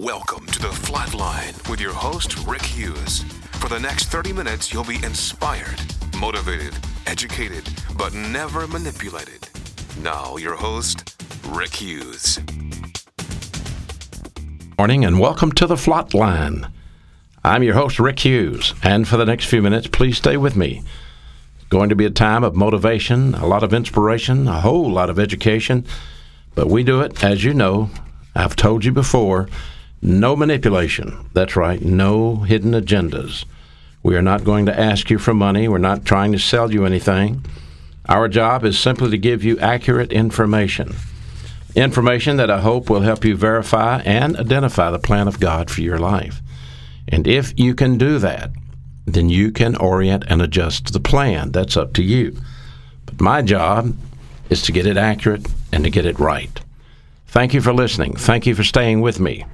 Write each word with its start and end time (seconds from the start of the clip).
Welcome 0.00 0.46
to 0.46 0.60
the 0.60 0.68
Flatline 0.68 1.68
with 1.68 1.80
your 1.80 1.92
host, 1.92 2.46
Rick 2.46 2.62
Hughes. 2.62 3.24
For 3.54 3.68
the 3.68 3.80
next 3.80 4.04
30 4.10 4.32
minutes, 4.32 4.72
you'll 4.72 4.84
be 4.84 5.02
inspired, 5.02 5.80
motivated, 6.16 6.72
educated, 7.08 7.68
but 7.96 8.14
never 8.14 8.68
manipulated. 8.68 9.48
Now, 10.00 10.36
your 10.36 10.54
host, 10.54 11.20
Rick 11.48 11.74
Hughes. 11.74 12.38
Morning 14.78 15.04
and 15.04 15.18
welcome 15.18 15.50
to 15.50 15.66
the 15.66 15.74
Flatline. 15.74 16.70
I'm 17.42 17.64
your 17.64 17.74
host, 17.74 17.98
Rick 17.98 18.20
Hughes, 18.20 18.74
and 18.84 19.08
for 19.08 19.16
the 19.16 19.26
next 19.26 19.46
few 19.46 19.60
minutes, 19.60 19.88
please 19.88 20.16
stay 20.16 20.36
with 20.36 20.54
me. 20.54 20.84
It's 21.56 21.68
going 21.70 21.88
to 21.88 21.96
be 21.96 22.06
a 22.06 22.10
time 22.10 22.44
of 22.44 22.54
motivation, 22.54 23.34
a 23.34 23.48
lot 23.48 23.64
of 23.64 23.74
inspiration, 23.74 24.46
a 24.46 24.60
whole 24.60 24.92
lot 24.92 25.10
of 25.10 25.18
education, 25.18 25.84
but 26.54 26.68
we 26.68 26.84
do 26.84 27.00
it, 27.00 27.24
as 27.24 27.42
you 27.42 27.52
know, 27.52 27.90
I've 28.36 28.54
told 28.54 28.84
you 28.84 28.92
before, 28.92 29.48
no 30.02 30.36
manipulation. 30.36 31.28
That's 31.32 31.56
right, 31.56 31.80
no 31.82 32.36
hidden 32.36 32.72
agendas. 32.72 33.44
We 34.02 34.16
are 34.16 34.22
not 34.22 34.44
going 34.44 34.66
to 34.66 34.78
ask 34.78 35.10
you 35.10 35.18
for 35.18 35.34
money. 35.34 35.68
We're 35.68 35.78
not 35.78 36.04
trying 36.04 36.32
to 36.32 36.38
sell 36.38 36.72
you 36.72 36.84
anything. 36.84 37.44
Our 38.08 38.28
job 38.28 38.64
is 38.64 38.78
simply 38.78 39.10
to 39.10 39.18
give 39.18 39.44
you 39.44 39.58
accurate 39.58 40.12
information. 40.12 40.94
Information 41.74 42.36
that 42.38 42.50
I 42.50 42.60
hope 42.60 42.88
will 42.88 43.02
help 43.02 43.24
you 43.24 43.36
verify 43.36 44.00
and 44.00 44.36
identify 44.36 44.90
the 44.90 44.98
plan 44.98 45.28
of 45.28 45.40
God 45.40 45.70
for 45.70 45.82
your 45.82 45.98
life. 45.98 46.40
And 47.06 47.26
if 47.26 47.58
you 47.58 47.74
can 47.74 47.98
do 47.98 48.18
that, 48.18 48.50
then 49.06 49.28
you 49.28 49.50
can 49.50 49.76
orient 49.76 50.24
and 50.28 50.40
adjust 50.40 50.92
the 50.92 51.00
plan. 51.00 51.52
That's 51.52 51.76
up 51.76 51.92
to 51.94 52.02
you. 52.02 52.36
But 53.06 53.20
my 53.20 53.42
job 53.42 53.94
is 54.50 54.62
to 54.62 54.72
get 54.72 54.86
it 54.86 54.96
accurate 54.96 55.46
and 55.72 55.84
to 55.84 55.90
get 55.90 56.06
it 56.06 56.18
right. 56.18 56.60
Thank 57.26 57.52
you 57.52 57.60
for 57.60 57.72
listening. 57.72 58.16
Thank 58.16 58.46
you 58.46 58.54
for 58.54 58.64
staying 58.64 59.00
with 59.00 59.20
me. 59.20 59.44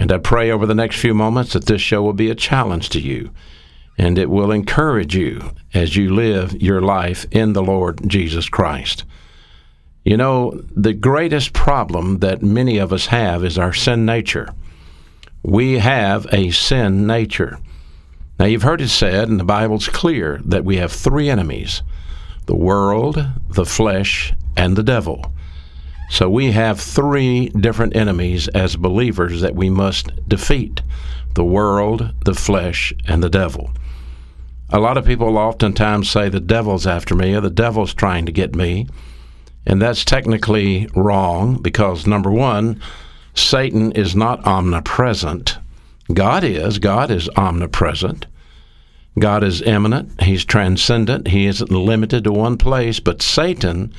And 0.00 0.10
I 0.10 0.16
pray 0.16 0.50
over 0.50 0.64
the 0.64 0.74
next 0.74 0.96
few 0.96 1.12
moments 1.12 1.52
that 1.52 1.66
this 1.66 1.82
show 1.82 2.02
will 2.02 2.14
be 2.14 2.30
a 2.30 2.34
challenge 2.34 2.88
to 2.88 3.00
you 3.00 3.30
and 3.98 4.16
it 4.16 4.30
will 4.30 4.50
encourage 4.50 5.14
you 5.14 5.52
as 5.74 5.94
you 5.94 6.14
live 6.14 6.54
your 6.62 6.80
life 6.80 7.26
in 7.30 7.52
the 7.52 7.62
Lord 7.62 8.00
Jesus 8.08 8.48
Christ. 8.48 9.04
You 10.02 10.16
know, 10.16 10.58
the 10.74 10.94
greatest 10.94 11.52
problem 11.52 12.20
that 12.20 12.40
many 12.40 12.78
of 12.78 12.94
us 12.94 13.06
have 13.06 13.44
is 13.44 13.58
our 13.58 13.74
sin 13.74 14.06
nature. 14.06 14.48
We 15.42 15.80
have 15.80 16.26
a 16.32 16.50
sin 16.50 17.06
nature. 17.06 17.58
Now, 18.38 18.46
you've 18.46 18.62
heard 18.62 18.80
it 18.80 18.88
said, 18.88 19.28
and 19.28 19.38
the 19.38 19.44
Bible's 19.44 19.88
clear, 19.88 20.40
that 20.46 20.64
we 20.64 20.78
have 20.78 20.92
three 20.92 21.28
enemies 21.28 21.82
the 22.46 22.56
world, 22.56 23.22
the 23.50 23.66
flesh, 23.66 24.32
and 24.56 24.76
the 24.76 24.82
devil. 24.82 25.30
So 26.10 26.28
we 26.28 26.50
have 26.50 26.80
three 26.80 27.50
different 27.50 27.94
enemies 27.94 28.48
as 28.48 28.74
believers 28.74 29.42
that 29.42 29.54
we 29.54 29.70
must 29.70 30.28
defeat 30.28 30.82
the 31.34 31.44
world, 31.44 32.12
the 32.24 32.34
flesh, 32.34 32.92
and 33.06 33.22
the 33.22 33.30
devil. 33.30 33.70
A 34.70 34.80
lot 34.80 34.98
of 34.98 35.06
people 35.06 35.38
oftentimes 35.38 36.10
say 36.10 36.28
the 36.28 36.40
devil's 36.40 36.84
after 36.84 37.14
me 37.14 37.34
or 37.36 37.40
the 37.40 37.48
devil's 37.48 37.94
trying 37.94 38.26
to 38.26 38.32
get 38.32 38.56
me. 38.56 38.88
And 39.64 39.80
that's 39.80 40.04
technically 40.04 40.88
wrong 40.96 41.62
because, 41.62 42.08
number 42.08 42.32
one, 42.32 42.80
Satan 43.34 43.92
is 43.92 44.16
not 44.16 44.44
omnipresent. 44.44 45.58
God 46.12 46.42
is. 46.42 46.80
God 46.80 47.12
is 47.12 47.28
omnipresent. 47.36 48.26
God 49.16 49.44
is 49.44 49.62
immanent. 49.62 50.20
He's 50.22 50.44
transcendent. 50.44 51.28
He 51.28 51.46
isn't 51.46 51.70
limited 51.70 52.24
to 52.24 52.32
one 52.32 52.56
place. 52.56 52.98
But 52.98 53.22
Satan 53.22 53.94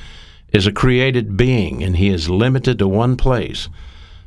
is 0.52 0.66
a 0.66 0.72
created 0.72 1.36
being 1.36 1.82
and 1.82 1.96
he 1.96 2.08
is 2.08 2.28
limited 2.28 2.78
to 2.78 2.88
one 2.88 3.16
place. 3.16 3.68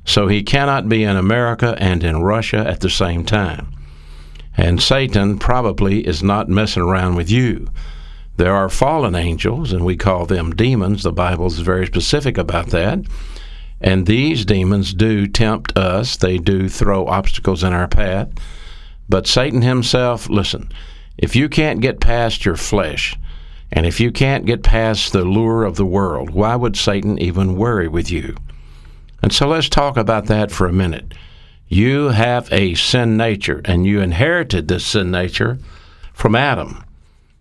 So 0.04 0.28
he 0.28 0.44
cannot 0.44 0.88
be 0.90 1.04
in 1.04 1.18
America 1.18 1.75
and 1.80 2.03
in 2.03 2.22
Russia 2.22 2.58
at 2.58 2.81
the 2.81 2.90
same 2.90 3.25
time. 3.25 3.74
And 4.58 4.81
Satan 4.81 5.38
probably 5.40 6.06
is 6.08 6.24
not 6.24 6.47
messing 6.47 6.84
around 6.84 7.16
with 7.16 7.30
you. 7.30 7.69
There 8.38 8.53
are 8.53 8.69
fallen 8.69 9.16
angels, 9.16 9.72
and 9.72 9.86
we 9.86 9.96
call 9.96 10.25
them 10.25 10.56
demons. 10.56 11.03
The 11.03 11.12
Bible 11.12 11.47
is 11.47 11.59
very 11.59 11.86
specific 11.86 12.38
about 12.38 12.68
that. 12.68 13.00
And 13.81 14.06
these 14.06 14.46
demons 14.46 14.94
do 14.94 15.28
tempt 15.28 15.78
us, 15.78 16.18
they 16.18 16.38
do 16.38 16.69
throw 16.69 17.07
obstacles 17.07 17.63
in 17.63 17.74
our 17.74 17.88
path. 17.88 18.30
But 19.07 19.28
Satan 19.28 19.62
himself, 19.62 20.30
listen, 20.30 20.72
if 21.18 21.36
you 21.36 21.50
can't 21.50 21.81
get 21.81 22.00
past 22.00 22.46
your 22.46 22.56
flesh, 22.56 23.16
and 23.72 23.86
if 23.86 24.00
you 24.00 24.12
can't 24.12 24.46
get 24.46 24.64
past 24.64 25.12
the 25.12 25.26
lure 25.26 25.64
of 25.64 25.76
the 25.76 25.86
world, 25.86 26.30
why 26.30 26.56
would 26.56 26.78
Satan 26.78 27.20
even 27.20 27.56
worry 27.56 27.88
with 27.88 28.12
you? 28.12 28.36
And 29.22 29.34
so 29.34 29.48
let's 29.48 29.70
talk 29.70 29.98
about 29.98 30.28
that 30.28 30.52
for 30.52 30.68
a 30.68 30.74
minute. 30.74 31.14
You 31.68 32.09
have 32.09 32.52
a 32.54 32.75
sin 32.75 33.18
nature, 33.18 33.62
and 33.66 33.86
you 33.86 34.00
inherited 34.00 34.68
this 34.68 34.86
sin 34.86 35.09
nature 35.09 35.58
from 36.14 36.36
Adam. 36.36 36.84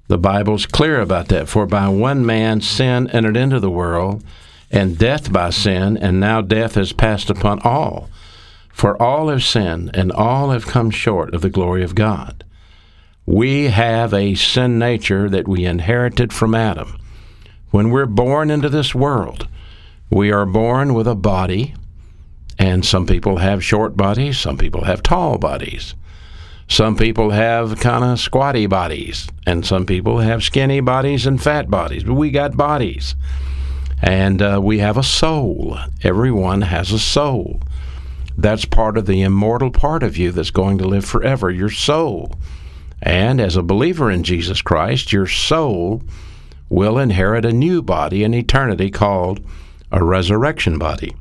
The 0.09 0.19
Bible's 0.19 0.67
clear 0.67 1.01
about 1.01 1.29
that. 1.29 1.49
For 1.49 1.67
by 1.67 1.89
one 1.89 2.25
man 2.25 2.61
sin 2.61 3.09
entered 3.11 3.37
into 3.37 3.61
the 3.61 3.71
world, 3.71 4.25
and 4.71 4.99
death 4.99 5.33
by 5.33 5.51
sin, 5.51 5.97
and 5.97 6.21
now 6.21 6.41
death 6.41 6.75
has 6.75 6.93
passed 6.93 7.31
upon 7.31 7.61
all. 7.61 8.09
For 8.71 9.01
all 9.01 9.29
have 9.29 9.45
sinned, 9.45 9.91
and 9.95 10.11
all 10.11 10.51
have 10.51 10.67
come 10.67 10.91
short 10.91 11.35
of 11.35 11.43
the 11.43 11.51
glory 11.51 11.85
of 11.85 11.95
God. 11.95 12.44
We 13.27 13.69
have 13.69 14.13
a 14.13 14.35
sin 14.35 14.79
nature 14.79 15.31
that 15.31 15.49
we 15.49 15.65
inherited 15.65 16.31
from 16.33 16.55
Adam. 16.55 16.99
When 17.71 17.91
we're 17.91 18.05
born 18.05 18.51
into 18.51 18.69
this 18.69 18.95
world, 18.95 19.49
we 20.11 20.31
are 20.31 20.45
born 20.45 20.93
with 20.93 21.09
a 21.09 21.15
body, 21.15 21.75
and 22.59 22.85
some 22.85 23.07
people 23.07 23.39
have 23.39 23.65
short 23.65 23.97
bodies, 23.97 24.39
some 24.39 24.59
people 24.59 24.85
have 24.85 25.03
tall 25.03 25.39
bodies. 25.39 25.95
Some 26.69 26.97
people 26.97 27.31
have 27.31 27.81
kind 27.81 28.05
of 28.05 28.21
squatty 28.21 28.67
bodies, 28.67 29.29
and 29.47 29.65
some 29.65 29.87
people 29.87 30.19
have 30.19 30.43
skinny 30.43 30.81
bodies 30.81 31.27
and 31.27 31.43
fat 31.43 31.71
bodies, 31.71 32.05
but 32.05 32.15
we 32.15 32.31
got 32.31 32.57
bodies. 32.57 33.15
And 34.03 34.43
uh, 34.43 34.61
we 34.63 34.79
have 34.79 34.99
a 34.99 35.03
soul. 35.03 35.79
Everyone 36.03 36.63
has 36.63 36.93
a 36.93 36.99
soul. 36.99 37.61
That's 38.37 38.65
part 38.65 38.99
of 38.99 39.07
the 39.07 39.23
immortal 39.23 39.71
part 39.71 40.03
of 40.03 40.17
you 40.17 40.31
that's 40.33 40.51
going 40.51 40.79
to 40.79 40.89
live 40.89 41.05
forever, 41.05 41.51
your 41.51 41.71
soul. 41.71 42.35
And 43.05 43.39
as 43.39 43.55
a 43.55 43.63
believer 43.63 44.11
in 44.11 44.25
Jesus 44.25 44.63
Christ, 44.63 45.13
your 45.13 45.27
soul 45.27 46.03
will 46.71 46.99
inherit 46.99 47.45
a 47.45 47.53
new 47.53 47.83
body 47.83 48.25
in 48.25 48.33
eternity 48.33 48.91
called 48.91 49.45
a 49.93 50.03
resurrection 50.03 50.79
body. 50.79 51.15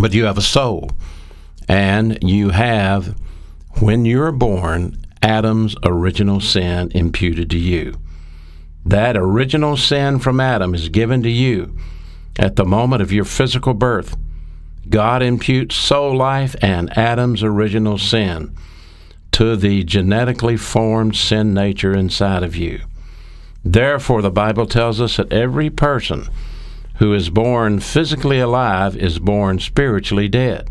But 0.00 0.14
you 0.14 0.24
have 0.26 0.38
a 0.38 0.42
soul, 0.42 0.92
and 1.66 2.22
you 2.22 2.50
have, 2.50 3.18
when 3.80 4.04
you're 4.04 4.30
born, 4.30 5.04
Adam's 5.20 5.74
original 5.82 6.40
sin 6.40 6.92
imputed 6.94 7.50
to 7.50 7.58
you. 7.58 7.94
That 8.86 9.16
original 9.16 9.76
sin 9.76 10.20
from 10.20 10.38
Adam 10.38 10.74
is 10.74 10.88
given 10.90 11.24
to 11.24 11.30
you 11.30 11.76
at 12.38 12.54
the 12.54 12.64
moment 12.64 13.02
of 13.02 13.10
your 13.10 13.24
physical 13.24 13.74
birth. 13.74 14.16
God 14.88 15.22
imputes 15.22 15.74
soul 15.74 16.16
life 16.16 16.54
and 16.62 16.96
Adam's 16.96 17.42
original 17.42 17.98
sin 17.98 18.56
to 19.32 19.56
the 19.56 19.84
genetically 19.84 20.56
formed 20.56 21.16
sin 21.16 21.54
nature 21.54 21.94
inside 21.94 22.42
of 22.42 22.56
you. 22.56 22.80
Therefore, 23.64 24.22
the 24.22 24.30
Bible 24.30 24.66
tells 24.66 25.00
us 25.00 25.16
that 25.16 25.32
every 25.32 25.70
person 25.70 26.28
who 26.96 27.14
is 27.14 27.30
born 27.30 27.80
physically 27.80 28.40
alive 28.40 28.96
is 28.96 29.18
born 29.18 29.58
spiritually 29.58 30.28
dead. 30.28 30.68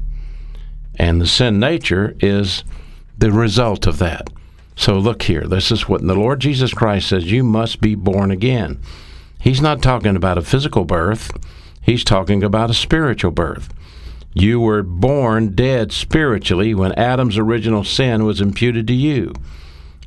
And 0.96 1.22
the 1.22 1.28
sin 1.28 1.60
nature 1.60 2.16
is 2.20 2.64
the 3.18 3.32
result 3.32 3.88
of 3.88 4.00
that. 4.00 4.30
So, 4.76 4.98
look 4.98 5.24
here. 5.24 5.48
This 5.48 5.72
is 5.72 5.88
what 5.88 6.06
the 6.06 6.16
Lord 6.16 6.40
Jesus 6.40 6.74
Christ 6.74 7.10
says 7.10 7.32
you 7.32 7.44
must 7.44 7.82
be 7.82 7.96
born 7.96 8.32
again. 8.32 8.80
He's 9.40 9.62
not 9.62 9.82
talking 9.82 10.16
about 10.16 10.38
a 10.38 10.44
physical 10.44 10.86
birth, 10.86 11.32
He's 11.82 12.04
talking 12.04 12.44
about 12.44 12.70
a 12.70 12.76
spiritual 12.76 13.32
birth. 13.32 13.74
You 14.40 14.60
were 14.60 14.84
born 14.84 15.56
dead 15.56 15.92
spiritually 15.92 16.76
when 16.76 16.92
Adam's 16.92 17.40
original 17.40 17.84
sin 17.84 18.24
was 18.24 18.40
imputed 18.40 18.86
to 18.86 18.94
you. 18.94 19.34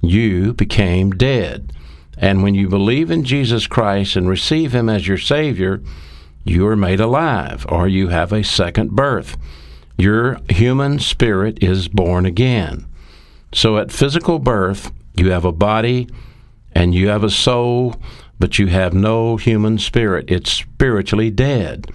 You 0.03 0.53
became 0.53 1.11
dead. 1.11 1.73
And 2.17 2.41
when 2.41 2.55
you 2.55 2.69
believe 2.69 3.11
in 3.11 3.25
Jesus 3.25 3.67
Christ 3.67 4.15
and 4.15 4.29
receive 4.29 4.73
Him 4.73 4.88
as 4.88 5.09
your 5.09 5.19
Savior, 5.19 5.82
you 6.44 6.65
are 6.69 6.77
made 6.77 7.00
alive, 7.00 7.67
or 7.69 7.88
you 7.88 8.06
have 8.09 8.32
a 8.32 8.44
second 8.44 8.93
birth. 8.93 9.37
Your 9.99 10.38
human 10.49 11.00
spirit 11.00 11.61
is 11.61 11.88
born 11.88 12.25
again. 12.25 12.87
So 13.53 13.79
at 13.79 13.91
physical 13.91 14.38
birth, 14.38 14.93
you 15.17 15.32
have 15.32 15.44
a 15.44 15.50
body 15.50 16.09
and 16.71 16.94
you 16.94 17.09
have 17.09 17.25
a 17.25 17.31
soul, 17.31 17.97
but 18.38 18.61
you 18.61 18.69
have 18.69 18.94
no 18.94 19.38
human 19.38 19.79
spirit. 19.79 20.31
It's 20.31 20.53
spiritually 20.53 21.32
dead. 21.32 21.91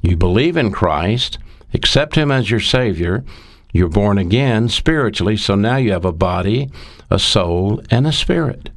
You 0.00 0.16
believe 0.16 0.56
in 0.56 0.70
Christ 0.70 1.38
accept 1.72 2.14
Him 2.16 2.30
as 2.30 2.50
your 2.50 2.60
Savior, 2.60 3.24
you're 3.72 3.88
born 3.88 4.18
again 4.18 4.68
spiritually, 4.68 5.36
so 5.36 5.54
now 5.54 5.76
you 5.76 5.92
have 5.92 6.04
a 6.04 6.12
body, 6.12 6.70
a 7.10 7.18
soul, 7.18 7.82
and 7.90 8.06
a 8.06 8.12
spirit. 8.12 8.70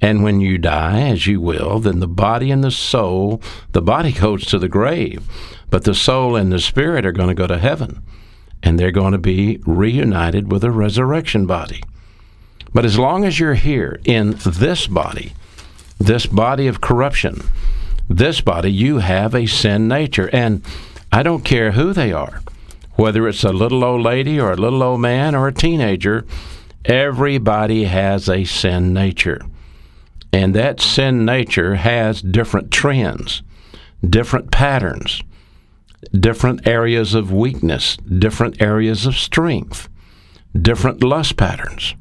And 0.00 0.22
when 0.22 0.40
you 0.40 0.58
die, 0.58 1.00
as 1.08 1.26
you 1.26 1.40
will, 1.40 1.80
then 1.80 2.00
the 2.00 2.06
body 2.06 2.50
and 2.50 2.62
the 2.62 2.70
soul, 2.70 3.42
the 3.72 3.82
body 3.82 4.12
goes 4.12 4.44
to 4.46 4.58
the 4.58 4.68
grave, 4.68 5.26
but 5.70 5.84
the 5.84 5.94
soul 5.94 6.36
and 6.36 6.52
the 6.52 6.60
spirit 6.60 7.04
are 7.04 7.12
going 7.12 7.28
to 7.28 7.34
go 7.34 7.46
to 7.46 7.58
heaven. 7.58 8.02
and 8.62 8.78
they're 8.78 8.90
going 8.90 9.12
to 9.12 9.18
be 9.18 9.60
reunited 9.66 10.50
with 10.50 10.64
a 10.64 10.70
resurrection 10.70 11.46
body. 11.46 11.82
But 12.74 12.84
as 12.84 12.98
long 12.98 13.24
as 13.24 13.38
you're 13.38 13.54
here 13.54 14.00
in 14.04 14.36
this 14.44 14.86
body, 14.86 15.32
this 15.98 16.26
body 16.26 16.66
of 16.66 16.80
corruption, 16.80 17.42
this 18.08 18.40
body, 18.40 18.72
you 18.72 18.98
have 18.98 19.34
a 19.34 19.46
sin 19.46 19.88
nature. 19.88 20.28
And 20.32 20.62
I 21.10 21.22
don't 21.22 21.44
care 21.44 21.72
who 21.72 21.92
they 21.92 22.12
are, 22.12 22.42
whether 22.94 23.26
it's 23.26 23.44
a 23.44 23.52
little 23.52 23.84
old 23.84 24.02
lady 24.02 24.38
or 24.38 24.52
a 24.52 24.56
little 24.56 24.82
old 24.82 25.00
man 25.00 25.34
or 25.34 25.48
a 25.48 25.54
teenager, 25.54 26.26
everybody 26.84 27.84
has 27.84 28.28
a 28.28 28.44
sin 28.44 28.92
nature. 28.92 29.40
And 30.32 30.54
that 30.54 30.80
sin 30.80 31.24
nature 31.24 31.76
has 31.76 32.20
different 32.20 32.70
trends, 32.70 33.42
different 34.08 34.50
patterns, 34.50 35.22
different 36.12 36.66
areas 36.66 37.14
of 37.14 37.32
weakness, 37.32 37.96
different 37.96 38.60
areas 38.60 39.06
of 39.06 39.16
strength, 39.16 39.88
different 40.60 41.02
lust 41.02 41.36
patterns. 41.36 41.94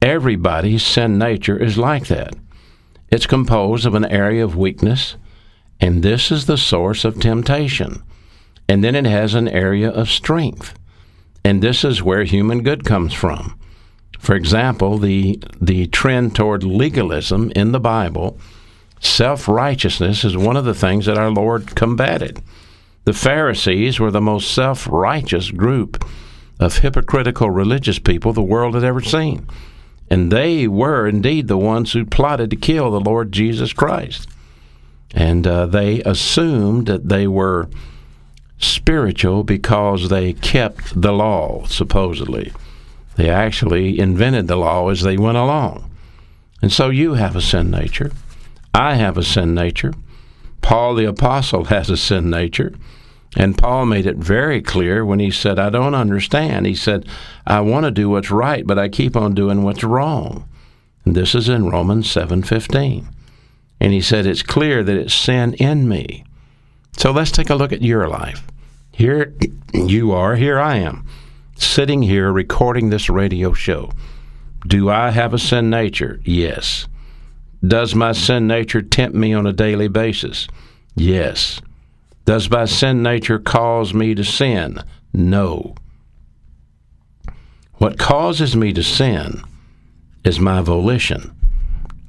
Everybody's 0.00 0.84
sin 0.84 1.18
nature 1.18 1.56
is 1.56 1.76
like 1.76 2.06
that. 2.06 2.34
It's 3.10 3.26
composed 3.26 3.86
of 3.86 3.94
an 3.94 4.04
area 4.04 4.44
of 4.44 4.56
weakness, 4.56 5.16
and 5.80 6.02
this 6.02 6.30
is 6.30 6.46
the 6.46 6.56
source 6.56 7.04
of 7.04 7.18
temptation. 7.18 8.02
And 8.68 8.84
then 8.84 8.94
it 8.94 9.06
has 9.06 9.34
an 9.34 9.48
area 9.48 9.90
of 9.90 10.10
strength, 10.10 10.78
and 11.44 11.62
this 11.62 11.84
is 11.84 12.02
where 12.02 12.24
human 12.24 12.62
good 12.62 12.84
comes 12.84 13.14
from. 13.14 13.58
For 14.18 14.34
example, 14.34 14.98
the, 14.98 15.42
the 15.60 15.86
trend 15.86 16.34
toward 16.34 16.64
legalism 16.64 17.50
in 17.56 17.72
the 17.72 17.80
Bible, 17.80 18.38
self 19.00 19.48
righteousness 19.48 20.24
is 20.24 20.36
one 20.36 20.56
of 20.56 20.64
the 20.64 20.74
things 20.74 21.06
that 21.06 21.16
our 21.16 21.30
Lord 21.30 21.74
combated. 21.74 22.42
The 23.04 23.12
Pharisees 23.14 23.98
were 23.98 24.10
the 24.10 24.20
most 24.20 24.52
self 24.52 24.86
righteous 24.90 25.50
group 25.50 26.04
of 26.60 26.78
hypocritical 26.78 27.48
religious 27.50 27.98
people 27.98 28.32
the 28.32 28.42
world 28.42 28.74
had 28.74 28.84
ever 28.84 29.00
seen. 29.00 29.46
And 30.10 30.30
they 30.32 30.66
were 30.66 31.06
indeed 31.06 31.48
the 31.48 31.58
ones 31.58 31.92
who 31.92 32.04
plotted 32.04 32.50
to 32.50 32.56
kill 32.56 32.90
the 32.90 33.00
Lord 33.00 33.32
Jesus 33.32 33.72
Christ. 33.72 34.28
And 35.14 35.46
uh, 35.46 35.66
they 35.66 36.02
assumed 36.02 36.86
that 36.86 37.08
they 37.08 37.26
were 37.26 37.68
spiritual 38.58 39.44
because 39.44 40.08
they 40.08 40.32
kept 40.32 41.00
the 41.00 41.12
law, 41.12 41.64
supposedly. 41.66 42.52
They 43.16 43.30
actually 43.30 43.98
invented 43.98 44.46
the 44.46 44.56
law 44.56 44.88
as 44.88 45.02
they 45.02 45.16
went 45.16 45.38
along. 45.38 45.90
And 46.60 46.72
so 46.72 46.90
you 46.90 47.14
have 47.14 47.36
a 47.36 47.40
sin 47.40 47.70
nature. 47.70 48.12
I 48.74 48.94
have 48.94 49.16
a 49.16 49.24
sin 49.24 49.54
nature. 49.54 49.94
Paul 50.60 50.94
the 50.94 51.08
Apostle 51.08 51.64
has 51.76 51.90
a 51.90 51.96
sin 51.96 52.30
nature. 52.30 52.74
And 53.36 53.58
Paul 53.58 53.86
made 53.86 54.06
it 54.06 54.16
very 54.16 54.62
clear 54.62 55.04
when 55.04 55.20
he 55.20 55.30
said, 55.30 55.58
I 55.58 55.70
don't 55.70 55.94
understand. 55.94 56.66
He 56.66 56.74
said, 56.74 57.06
I 57.46 57.60
want 57.60 57.84
to 57.84 57.90
do 57.90 58.08
what's 58.08 58.30
right, 58.30 58.66
but 58.66 58.78
I 58.78 58.88
keep 58.88 59.16
on 59.16 59.34
doing 59.34 59.62
what's 59.62 59.84
wrong. 59.84 60.48
And 61.04 61.14
this 61.14 61.34
is 61.34 61.48
in 61.48 61.68
Romans 61.68 62.06
7:15. 62.06 63.06
And 63.80 63.92
he 63.92 64.00
said, 64.00 64.26
it's 64.26 64.42
clear 64.42 64.82
that 64.82 64.96
it's 64.96 65.14
sin 65.14 65.54
in 65.54 65.88
me. 65.88 66.24
So 66.98 67.12
let's 67.12 67.30
take 67.30 67.48
a 67.48 67.54
look 67.54 67.72
at 67.72 67.80
your 67.80 68.08
life. 68.08 68.42
Here 68.90 69.32
you 69.72 70.10
are, 70.10 70.34
here 70.34 70.58
I 70.58 70.78
am 70.78 71.06
sitting 71.54 72.02
here 72.02 72.32
recording 72.32 72.90
this 72.90 73.08
radio 73.08 73.52
show. 73.52 73.92
Do 74.66 74.90
I 74.90 75.10
have 75.10 75.32
a 75.32 75.38
sin 75.38 75.70
nature? 75.70 76.20
Yes. 76.24 76.88
Does 77.64 77.94
my 77.94 78.10
sin 78.10 78.48
nature 78.48 78.82
tempt 78.82 79.16
me 79.16 79.32
on 79.32 79.46
a 79.46 79.52
daily 79.52 79.86
basis? 79.86 80.48
Yes. 80.96 81.60
Does 82.24 82.50
my 82.50 82.64
sin 82.64 83.00
nature 83.00 83.38
cause 83.38 83.94
me 83.94 84.16
to 84.16 84.24
sin? 84.24 84.82
No. 85.12 85.76
What 87.74 87.96
causes 87.96 88.56
me 88.56 88.72
to 88.72 88.82
sin 88.82 89.44
is 90.24 90.40
my 90.40 90.62
volition. 90.62 91.32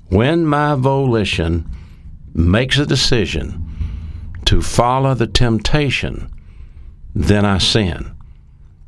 When 0.09 0.47
my 0.47 0.74
volition 0.74 1.69
makes 2.33 2.80
a 2.80 2.88
decision 2.88 3.69
to 4.49 4.63
follow 4.63 5.13
the 5.13 5.27
temptation, 5.27 6.27
then 7.13 7.45
I 7.45 7.59
sin. 7.59 8.15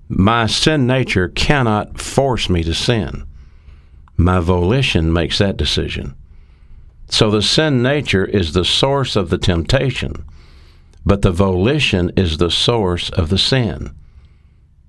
My 0.09 0.47
sin 0.47 0.87
nature 0.87 1.27
cannot 1.27 2.01
force 2.01 2.49
me 2.49 2.63
to 2.63 2.73
sin. 2.73 3.27
My 4.17 4.39
volition 4.39 5.13
makes 5.13 5.37
that 5.37 5.57
decision. 5.57 6.15
So 7.09 7.29
the 7.29 7.43
sin 7.43 7.83
nature 7.83 8.25
is 8.25 8.53
the 8.53 8.65
source 8.65 9.15
of 9.15 9.29
the 9.29 9.37
temptation, 9.37 10.25
but 11.05 11.21
the 11.21 11.29
volition 11.29 12.11
is 12.17 12.37
the 12.37 12.49
source 12.49 13.11
of 13.11 13.29
the 13.29 13.37
sin. 13.37 13.93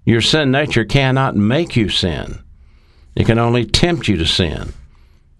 Your 0.06 0.22
sin 0.22 0.50
nature 0.50 0.86
cannot 0.86 1.36
make 1.36 1.76
you 1.76 1.90
sin. 1.90 2.42
It 3.14 3.26
can 3.26 3.38
only 3.38 3.66
tempt 3.66 4.08
you 4.08 4.16
to 4.16 4.24
sin. 4.24 4.72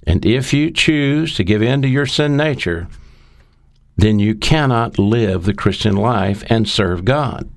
And 0.06 0.26
if 0.26 0.52
you 0.52 0.70
choose 0.70 1.34
to 1.36 1.42
give 1.42 1.62
in 1.62 1.80
to 1.80 1.88
your 1.88 2.04
sin 2.04 2.36
nature, 2.36 2.86
then 3.96 4.18
you 4.18 4.34
cannot 4.34 4.98
live 4.98 5.44
the 5.44 5.54
Christian 5.54 5.96
life 5.96 6.42
and 6.46 6.68
serve 6.68 7.04
God 7.04 7.48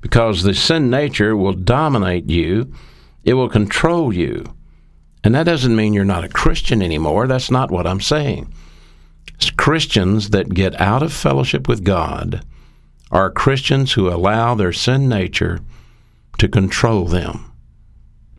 because 0.00 0.42
the 0.42 0.52
sin 0.52 0.90
nature 0.90 1.34
will 1.34 1.54
dominate 1.54 2.28
you, 2.28 2.70
it 3.24 3.32
will 3.32 3.48
control 3.48 4.12
you. 4.12 4.44
And 5.24 5.34
that 5.34 5.44
doesn't 5.44 5.74
mean 5.74 5.94
you're 5.94 6.04
not 6.04 6.24
a 6.24 6.28
Christian 6.28 6.82
anymore. 6.82 7.26
That's 7.26 7.50
not 7.50 7.70
what 7.70 7.86
I'm 7.86 8.02
saying. 8.02 8.52
It's 9.34 9.48
Christians 9.48 10.28
that 10.30 10.52
get 10.52 10.78
out 10.78 11.02
of 11.02 11.10
fellowship 11.10 11.66
with 11.68 11.84
God 11.84 12.44
are 13.10 13.30
Christians 13.30 13.94
who 13.94 14.10
allow 14.10 14.54
their 14.54 14.74
sin 14.74 15.08
nature 15.08 15.60
to 16.38 16.48
control 16.48 17.06
them. 17.06 17.50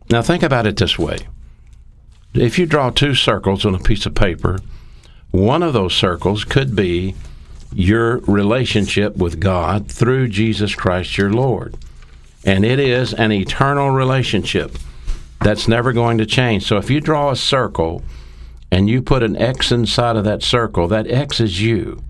Now, 0.08 0.22
think 0.22 0.44
about 0.44 0.68
it 0.68 0.76
this 0.76 0.96
way 0.96 1.18
if 2.32 2.58
you 2.58 2.66
draw 2.66 2.90
two 2.90 3.14
circles 3.14 3.64
on 3.64 3.74
a 3.74 3.80
piece 3.80 4.06
of 4.06 4.14
paper, 4.14 4.58
one 5.30 5.62
of 5.62 5.72
those 5.72 5.94
circles 5.94 6.44
could 6.44 6.74
be 6.74 7.14
your 7.72 8.18
relationship 8.20 9.16
with 9.16 9.40
God 9.40 9.90
through 9.90 10.28
Jesus 10.28 10.74
Christ 10.74 11.18
your 11.18 11.32
Lord. 11.32 11.76
And 12.44 12.64
it 12.64 12.78
is 12.78 13.12
an 13.12 13.32
eternal 13.32 13.90
relationship 13.90 14.78
that's 15.40 15.68
never 15.68 15.92
going 15.92 16.18
to 16.18 16.26
change. 16.26 16.64
So 16.64 16.76
if 16.76 16.90
you 16.90 17.00
draw 17.00 17.30
a 17.30 17.36
circle 17.36 18.02
and 18.70 18.88
you 18.88 19.02
put 19.02 19.22
an 19.22 19.36
X 19.36 19.72
inside 19.72 20.16
of 20.16 20.24
that 20.24 20.42
circle, 20.42 20.88
that 20.88 21.10
X 21.10 21.40
is 21.40 21.60
you. 21.60 22.02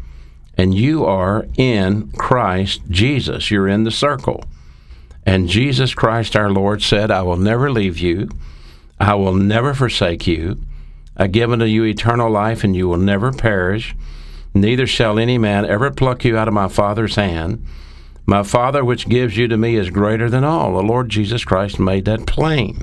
And 0.58 0.74
you 0.74 1.04
are 1.04 1.46
in 1.56 2.10
Christ 2.12 2.82
Jesus. 2.88 3.50
You're 3.50 3.68
in 3.68 3.84
the 3.84 3.90
circle. 3.90 4.44
And 5.24 5.48
Jesus 5.48 5.94
Christ 5.94 6.36
our 6.36 6.50
Lord 6.50 6.82
said, 6.82 7.10
I 7.10 7.22
will 7.22 7.36
never 7.36 7.70
leave 7.70 7.98
you. 7.98 8.30
I 8.98 9.14
will 9.14 9.34
never 9.34 9.74
forsake 9.74 10.26
you. 10.26 10.58
I 11.16 11.26
give 11.26 11.50
unto 11.50 11.64
you 11.64 11.84
eternal 11.84 12.30
life, 12.30 12.64
and 12.64 12.76
you 12.76 12.88
will 12.88 12.98
never 12.98 13.32
perish 13.32 13.94
Neither 14.56 14.86
shall 14.86 15.18
any 15.18 15.36
man 15.36 15.66
ever 15.66 15.90
pluck 15.90 16.24
you 16.24 16.36
out 16.36 16.48
of 16.48 16.54
my 16.54 16.68
Father's 16.68 17.16
hand. 17.16 17.64
My 18.24 18.42
Father, 18.42 18.82
which 18.82 19.08
gives 19.08 19.36
you 19.36 19.46
to 19.48 19.56
me, 19.56 19.76
is 19.76 19.90
greater 19.90 20.30
than 20.30 20.44
all. 20.44 20.74
The 20.74 20.82
Lord 20.82 21.10
Jesus 21.10 21.44
Christ 21.44 21.78
made 21.78 22.06
that 22.06 22.26
plain. 22.26 22.82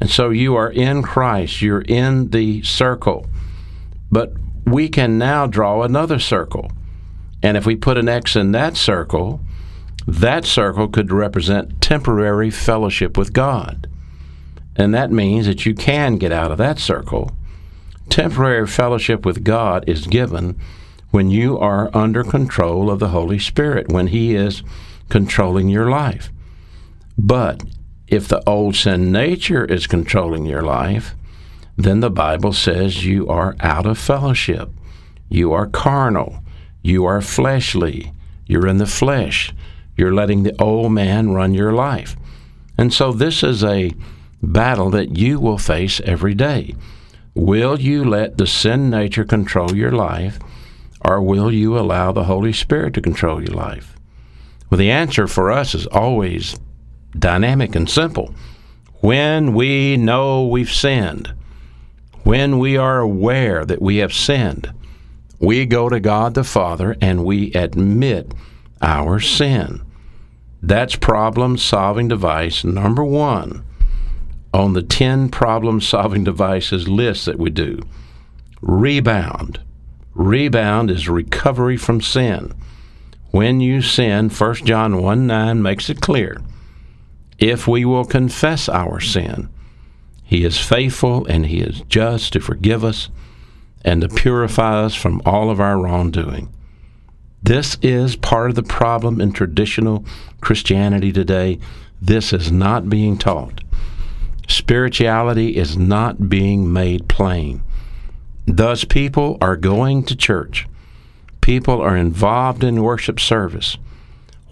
And 0.00 0.08
so 0.08 0.30
you 0.30 0.54
are 0.54 0.70
in 0.70 1.02
Christ, 1.02 1.60
you're 1.60 1.82
in 1.82 2.30
the 2.30 2.62
circle. 2.62 3.26
But 4.10 4.34
we 4.64 4.88
can 4.88 5.18
now 5.18 5.46
draw 5.46 5.82
another 5.82 6.20
circle. 6.20 6.70
And 7.42 7.56
if 7.56 7.66
we 7.66 7.74
put 7.74 7.98
an 7.98 8.08
X 8.08 8.36
in 8.36 8.52
that 8.52 8.76
circle, 8.76 9.40
that 10.06 10.44
circle 10.44 10.86
could 10.88 11.10
represent 11.10 11.80
temporary 11.80 12.50
fellowship 12.50 13.18
with 13.18 13.32
God. 13.32 13.88
And 14.76 14.94
that 14.94 15.10
means 15.10 15.46
that 15.46 15.66
you 15.66 15.74
can 15.74 16.16
get 16.18 16.32
out 16.32 16.52
of 16.52 16.58
that 16.58 16.78
circle. 16.78 17.32
Temporary 18.08 18.66
fellowship 18.66 19.24
with 19.24 19.44
God 19.44 19.84
is 19.88 20.06
given 20.06 20.58
when 21.10 21.30
you 21.30 21.58
are 21.58 21.90
under 21.94 22.24
control 22.24 22.90
of 22.90 22.98
the 22.98 23.08
Holy 23.08 23.38
Spirit, 23.38 23.88
when 23.88 24.08
He 24.08 24.34
is 24.34 24.62
controlling 25.08 25.68
your 25.68 25.88
life. 25.90 26.30
But 27.16 27.62
if 28.08 28.28
the 28.28 28.42
old 28.48 28.76
sin 28.76 29.12
nature 29.12 29.64
is 29.64 29.86
controlling 29.86 30.46
your 30.46 30.62
life, 30.62 31.14
then 31.76 32.00
the 32.00 32.10
Bible 32.10 32.52
says 32.52 33.04
you 33.04 33.28
are 33.28 33.56
out 33.60 33.86
of 33.86 33.98
fellowship. 33.98 34.70
You 35.28 35.52
are 35.52 35.66
carnal. 35.66 36.40
You 36.82 37.04
are 37.06 37.20
fleshly. 37.20 38.12
You're 38.46 38.66
in 38.66 38.78
the 38.78 38.86
flesh. 38.86 39.52
You're 39.96 40.14
letting 40.14 40.42
the 40.42 40.60
old 40.60 40.92
man 40.92 41.30
run 41.30 41.54
your 41.54 41.72
life. 41.72 42.16
And 42.76 42.92
so 42.92 43.12
this 43.12 43.42
is 43.42 43.64
a 43.64 43.92
battle 44.42 44.90
that 44.90 45.16
you 45.16 45.40
will 45.40 45.58
face 45.58 46.00
every 46.04 46.34
day. 46.34 46.74
Will 47.34 47.80
you 47.80 48.04
let 48.04 48.38
the 48.38 48.46
sin 48.46 48.90
nature 48.90 49.24
control 49.24 49.74
your 49.74 49.92
life? 49.92 50.38
or 51.04 51.20
will 51.20 51.52
you 51.52 51.78
allow 51.78 52.10
the 52.10 52.24
Holy 52.24 52.52
Spirit 52.52 52.94
to 52.94 53.02
control 53.02 53.42
your 53.42 53.54
life? 53.54 53.94
Well, 54.70 54.78
the 54.78 54.90
answer 54.90 55.26
for 55.26 55.52
us 55.52 55.74
is 55.74 55.86
always 55.88 56.58
dynamic 57.16 57.74
and 57.76 57.88
simple. 57.88 58.34
When 59.00 59.54
we 59.54 59.98
know 59.98 60.46
we've 60.46 60.72
sinned, 60.72 61.32
when 62.22 62.58
we 62.58 62.78
are 62.78 63.00
aware 63.00 63.64
that 63.66 63.82
we 63.82 63.98
have 63.98 64.14
sinned, 64.14 64.72
we 65.38 65.66
go 65.66 65.90
to 65.90 66.00
God 66.00 66.32
the 66.32 66.42
Father 66.42 66.96
and 67.02 67.24
we 67.24 67.52
admit 67.52 68.32
our 68.80 69.20
sin. 69.20 69.82
That's 70.62 70.96
problem 70.96 71.58
solving 71.58 72.08
device 72.08 72.64
number 72.64 73.04
one 73.04 73.62
on 74.54 74.72
the 74.72 74.82
10 74.82 75.28
problem 75.30 75.80
solving 75.80 76.22
devices 76.22 76.86
list 76.88 77.26
that 77.26 77.38
we 77.38 77.50
do. 77.50 77.80
Rebound. 78.62 79.60
Rebound 80.14 80.92
is 80.92 81.08
recovery 81.08 81.76
from 81.76 82.00
sin. 82.00 82.54
When 83.32 83.60
you 83.60 83.82
sin, 83.82 84.30
1 84.30 84.54
John 84.64 85.02
1 85.02 85.26
9 85.26 85.60
makes 85.60 85.90
it 85.90 86.00
clear. 86.00 86.40
If 87.36 87.66
we 87.66 87.84
will 87.84 88.04
confess 88.04 88.68
our 88.68 89.00
sin, 89.00 89.48
He 90.22 90.44
is 90.44 90.56
faithful 90.56 91.26
and 91.26 91.46
He 91.46 91.58
is 91.58 91.80
just 91.88 92.32
to 92.34 92.40
forgive 92.40 92.84
us 92.84 93.10
and 93.84 94.02
to 94.02 94.08
purify 94.08 94.84
us 94.84 94.94
from 94.94 95.20
all 95.26 95.50
of 95.50 95.60
our 95.60 95.82
wrongdoing. 95.82 96.48
This 97.42 97.76
is 97.82 98.14
part 98.14 98.50
of 98.50 98.56
the 98.56 98.62
problem 98.62 99.20
in 99.20 99.32
traditional 99.32 100.04
Christianity 100.40 101.10
today. 101.10 101.58
This 102.00 102.32
is 102.32 102.52
not 102.52 102.88
being 102.88 103.18
taught. 103.18 103.63
Spirituality 104.48 105.56
is 105.56 105.76
not 105.76 106.28
being 106.28 106.72
made 106.72 107.08
plain. 107.08 107.62
Thus, 108.46 108.84
people 108.84 109.38
are 109.40 109.56
going 109.56 110.04
to 110.04 110.16
church. 110.16 110.66
People 111.40 111.80
are 111.80 111.96
involved 111.96 112.62
in 112.62 112.82
worship 112.82 113.18
service 113.20 113.78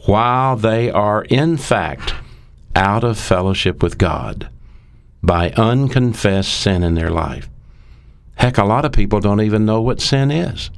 while 0.05 0.57
they 0.57 0.91
are, 0.91 1.25
in 1.25 1.57
fact, 1.57 2.15
out 2.75 3.05
of 3.05 3.19
fellowship 3.19 3.83
with 3.83 3.99
God 3.99 4.49
by 5.23 5.51
unconfessed 5.51 6.53
sin 6.53 6.83
in 6.83 6.95
their 6.95 7.11
life. 7.11 7.49
Heck, 8.35 8.59
a 8.59 8.65
lot 8.65 8.85
of 8.85 8.93
people 8.93 9.21
don't 9.21 9.41
even 9.41 9.65
know 9.65 9.81
what 9.81 10.01
sin 10.01 10.31
is. 10.31 10.71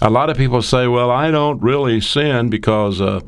A 0.00 0.10
lot 0.10 0.30
of 0.30 0.36
people 0.36 0.62
say, 0.62 0.86
well, 0.86 1.10
I 1.10 1.30
don't 1.30 1.60
really 1.60 2.00
sin 2.00 2.50
because 2.50 3.00
uh, 3.00 3.20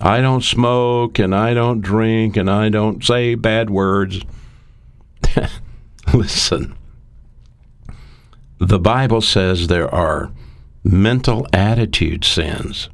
I 0.00 0.20
don't 0.20 0.44
smoke 0.44 1.18
and 1.18 1.34
I 1.34 1.54
don't 1.54 1.80
drink 1.80 2.36
and 2.36 2.50
I 2.50 2.68
don't 2.68 3.04
say 3.04 3.34
bad 3.34 3.70
words. 3.70 4.22
Listen, 6.14 6.74
the 8.58 8.78
Bible 8.78 9.20
says 9.20 9.66
there 9.66 9.92
are 9.92 10.32
mental 10.82 11.46
attitude 11.52 12.24
sins. 12.24 12.88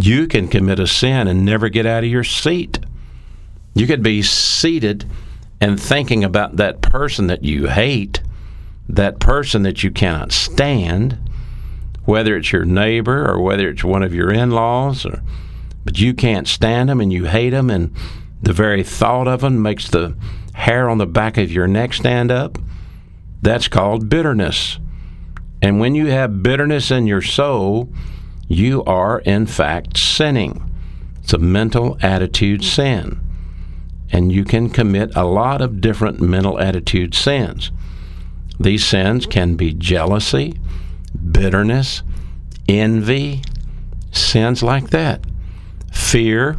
You 0.00 0.26
can 0.26 0.48
commit 0.48 0.78
a 0.78 0.86
sin 0.86 1.26
and 1.28 1.44
never 1.44 1.68
get 1.68 1.86
out 1.86 2.04
of 2.04 2.10
your 2.10 2.24
seat. 2.24 2.78
You 3.74 3.86
could 3.86 4.02
be 4.02 4.22
seated 4.22 5.04
and 5.60 5.80
thinking 5.80 6.24
about 6.24 6.56
that 6.56 6.80
person 6.80 7.26
that 7.26 7.44
you 7.44 7.66
hate, 7.68 8.22
that 8.88 9.18
person 9.18 9.62
that 9.62 9.82
you 9.82 9.90
cannot 9.90 10.32
stand, 10.32 11.18
whether 12.04 12.36
it's 12.36 12.52
your 12.52 12.64
neighbor 12.64 13.28
or 13.28 13.40
whether 13.40 13.68
it's 13.68 13.84
one 13.84 14.02
of 14.02 14.14
your 14.14 14.32
in-laws 14.32 15.04
or 15.04 15.22
but 15.84 15.98
you 15.98 16.12
can't 16.12 16.46
stand 16.46 16.88
them 16.88 17.00
and 17.00 17.12
you 17.12 17.24
hate 17.24 17.50
them 17.50 17.70
and 17.70 17.94
the 18.42 18.52
very 18.52 18.82
thought 18.82 19.26
of 19.26 19.40
them 19.40 19.62
makes 19.62 19.88
the 19.88 20.14
hair 20.58 20.88
on 20.88 20.98
the 20.98 21.06
back 21.06 21.38
of 21.38 21.50
your 21.50 21.66
neck 21.66 21.92
stand 21.92 22.30
up 22.30 22.58
that's 23.40 23.68
called 23.68 24.08
bitterness. 24.08 24.78
And 25.62 25.80
when 25.80 25.94
you 25.94 26.06
have 26.06 26.42
bitterness 26.42 26.90
in 26.90 27.06
your 27.06 27.22
soul 27.22 27.88
you 28.48 28.82
are 28.84 29.20
in 29.20 29.46
fact 29.46 29.98
sinning. 29.98 30.64
It's 31.22 31.34
a 31.34 31.38
mental 31.38 31.98
attitude 32.00 32.64
sin. 32.64 33.20
And 34.10 34.32
you 34.32 34.44
can 34.44 34.70
commit 34.70 35.14
a 35.14 35.24
lot 35.24 35.60
of 35.60 35.82
different 35.82 36.18
mental 36.18 36.58
attitude 36.58 37.14
sins. 37.14 37.70
These 38.58 38.84
sins 38.86 39.26
can 39.26 39.54
be 39.54 39.74
jealousy 39.74 40.58
bitterness, 41.32 42.02
envy, 42.68 43.42
sins 44.12 44.62
like 44.62 44.90
that, 44.90 45.24
fear. 45.92 46.58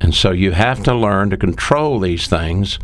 And 0.00 0.14
so 0.14 0.30
you 0.30 0.52
have 0.52 0.82
to 0.84 0.94
learn 0.94 1.30
to 1.30 1.36
control 1.36 1.98
these 1.98 2.26
things 2.26 2.78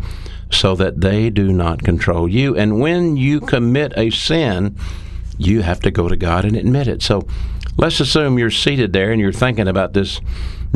so 0.50 0.74
that 0.74 1.00
they 1.00 1.30
do 1.30 1.52
not 1.52 1.82
control 1.82 2.28
you. 2.28 2.56
And 2.56 2.80
when 2.80 3.16
you 3.16 3.40
commit 3.40 3.92
a 3.96 4.10
sin, 4.10 4.76
you 5.38 5.62
have 5.62 5.80
to 5.80 5.90
go 5.90 6.08
to 6.08 6.16
God 6.16 6.44
and 6.44 6.56
admit 6.56 6.88
it. 6.88 7.02
So 7.02 7.26
let's 7.76 8.00
assume 8.00 8.38
you're 8.38 8.50
seated 8.50 8.92
there 8.92 9.12
and 9.12 9.20
you're 9.20 9.32
thinking 9.32 9.68
about 9.68 9.92
this 9.92 10.20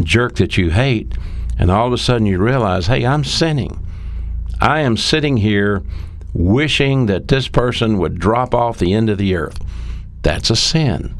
jerk 0.03 0.37
that 0.37 0.57
you 0.57 0.71
hate, 0.71 1.13
and 1.59 1.71
all 1.71 1.87
of 1.87 1.93
a 1.93 1.99
sudden 1.99 2.27
you 2.27 2.39
realize, 2.39 2.87
hey, 2.87 3.05
I'm 3.05 3.25
sinning. 3.25 3.87
I 4.61 4.81
am 4.81 4.97
sitting 4.97 5.37
here 5.37 5.83
wishing 6.33 7.07
that 7.07 7.29
this 7.29 7.47
person 7.49 7.99
would 7.99 8.19
drop 8.19 8.55
off 8.55 8.79
the 8.79 8.93
end 8.93 9.11
of 9.11 9.19
the 9.19 9.37
earth. 9.37 9.59
That's 10.23 10.51
a 10.51 10.57
sin. 10.57 11.15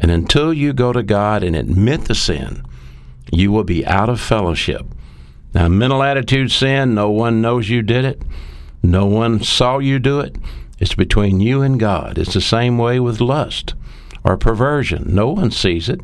And 0.00 0.10
until 0.10 0.54
you 0.54 0.72
go 0.72 0.92
to 0.92 1.02
God 1.02 1.42
and 1.42 1.54
admit 1.54 2.06
the 2.06 2.14
sin, 2.14 2.64
you 3.30 3.52
will 3.52 3.64
be 3.64 3.84
out 3.84 4.08
of 4.08 4.20
fellowship. 4.20 4.86
Now, 5.52 5.68
mental 5.68 6.02
attitude 6.02 6.52
sin, 6.52 6.94
no 6.94 7.10
one 7.10 7.40
knows 7.40 7.68
you 7.68 7.82
did 7.82 8.04
it, 8.04 8.22
no 8.82 9.06
one 9.06 9.42
saw 9.42 9.78
you 9.78 9.98
do 9.98 10.20
it. 10.20 10.36
It's 10.78 10.94
between 10.94 11.40
you 11.40 11.60
and 11.60 11.78
God. 11.78 12.16
It's 12.18 12.32
the 12.32 12.40
same 12.40 12.78
way 12.78 12.98
with 13.00 13.20
lust 13.20 13.74
or 14.24 14.36
perversion. 14.36 15.14
No 15.14 15.28
one 15.28 15.50
sees 15.50 15.88
it. 15.88 16.00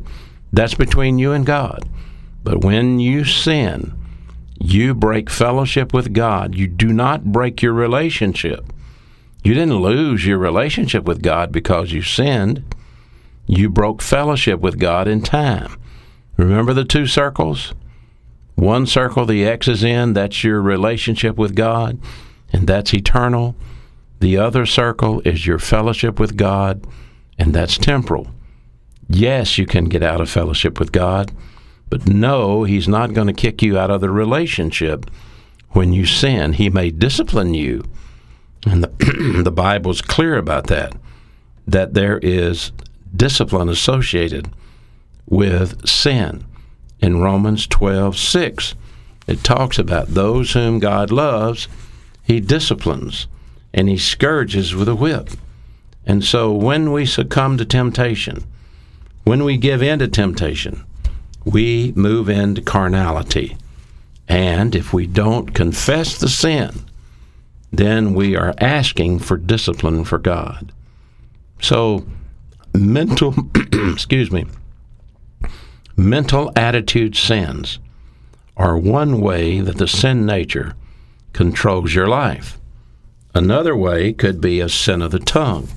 That's 0.53 0.75
between 0.75 1.17
you 1.17 1.31
and 1.31 1.45
God. 1.45 1.89
But 2.43 2.63
when 2.63 2.99
you 2.99 3.25
sin, 3.25 3.93
you 4.59 4.93
break 4.93 5.29
fellowship 5.29 5.93
with 5.93 6.13
God. 6.13 6.55
You 6.55 6.67
do 6.67 6.93
not 6.93 7.31
break 7.31 7.61
your 7.61 7.73
relationship. 7.73 8.71
You 9.43 9.53
didn't 9.53 9.81
lose 9.81 10.25
your 10.25 10.37
relationship 10.37 11.05
with 11.05 11.21
God 11.21 11.51
because 11.51 11.91
you 11.91 12.01
sinned. 12.01 12.63
You 13.47 13.69
broke 13.69 14.01
fellowship 14.01 14.59
with 14.59 14.79
God 14.79 15.07
in 15.07 15.21
time. 15.21 15.79
Remember 16.37 16.73
the 16.73 16.85
two 16.85 17.07
circles? 17.07 17.73
One 18.57 18.87
circle 18.87 19.27
the 19.27 19.45
X 19.45 19.67
is 19.67 19.83
in, 19.83 20.13
that's 20.13 20.43
your 20.43 20.59
relationship 20.59 21.37
with 21.37 21.55
God, 21.55 21.99
and 22.51 22.65
that's 22.65 22.91
eternal. 22.91 23.55
The 24.19 24.37
other 24.37 24.65
circle 24.65 25.21
is 25.23 25.45
your 25.45 25.59
fellowship 25.59 26.19
with 26.19 26.35
God, 26.35 26.83
and 27.37 27.53
that's 27.53 27.77
temporal. 27.77 28.27
Yes, 29.07 29.59
you 29.59 29.67
can 29.67 29.85
get 29.85 30.01
out 30.01 30.21
of 30.21 30.29
fellowship 30.29 30.79
with 30.79 30.91
God, 30.91 31.31
but 31.87 32.07
no, 32.07 32.63
He's 32.63 32.87
not 32.87 33.13
going 33.13 33.27
to 33.27 33.33
kick 33.33 33.61
you 33.61 33.77
out 33.77 33.91
of 33.91 34.01
the 34.01 34.09
relationship 34.09 35.05
when 35.69 35.93
you 35.93 36.07
sin. 36.07 36.53
He 36.53 36.71
may 36.71 36.89
discipline 36.89 37.53
you 37.53 37.83
and 38.65 38.83
the, 38.83 39.41
the 39.43 39.51
Bible's 39.51 40.01
clear 40.01 40.35
about 40.35 40.65
that, 40.65 40.95
that 41.67 41.93
there 41.93 42.17
is 42.17 42.71
discipline 43.15 43.69
associated 43.69 44.49
with 45.27 45.87
sin. 45.87 46.43
In 46.99 47.21
Romans 47.21 47.67
12 47.67 48.17
6, 48.17 48.75
it 49.27 49.43
talks 49.43 49.77
about 49.77 50.09
those 50.09 50.53
whom 50.53 50.79
God 50.79 51.11
loves, 51.11 51.67
he 52.23 52.39
disciplines 52.39 53.27
and 53.73 53.87
he 53.89 53.97
scourges 53.97 54.73
with 54.73 54.87
a 54.87 54.95
whip. 54.95 55.29
And 56.05 56.23
so 56.23 56.51
when 56.53 56.91
we 56.91 57.05
succumb 57.05 57.57
to 57.57 57.65
temptation, 57.65 58.43
when 59.23 59.43
we 59.43 59.57
give 59.57 59.83
in 59.83 59.99
to 59.99 60.07
temptation, 60.07 60.83
we 61.43 61.93
move 61.95 62.29
into 62.29 62.61
carnality. 62.61 63.57
And 64.27 64.73
if 64.73 64.93
we 64.93 65.05
don't 65.05 65.53
confess 65.53 66.17
the 66.17 66.29
sin, 66.29 66.71
then 67.71 68.13
we 68.13 68.35
are 68.35 68.53
asking 68.59 69.19
for 69.19 69.37
discipline 69.37 70.05
for 70.05 70.17
God. 70.17 70.71
So, 71.61 72.05
mental, 72.73 73.35
excuse 73.73 74.31
me, 74.31 74.45
mental 75.97 76.51
attitude 76.55 77.15
sins 77.15 77.79
are 78.55 78.77
one 78.77 79.19
way 79.19 79.59
that 79.59 79.77
the 79.77 79.87
sin 79.87 80.25
nature 80.25 80.75
controls 81.33 81.93
your 81.93 82.07
life. 82.07 82.57
Another 83.33 83.75
way 83.75 84.13
could 84.13 84.39
be 84.39 84.59
a 84.59 84.69
sin 84.69 85.01
of 85.01 85.11
the 85.11 85.19
tongue. 85.19 85.67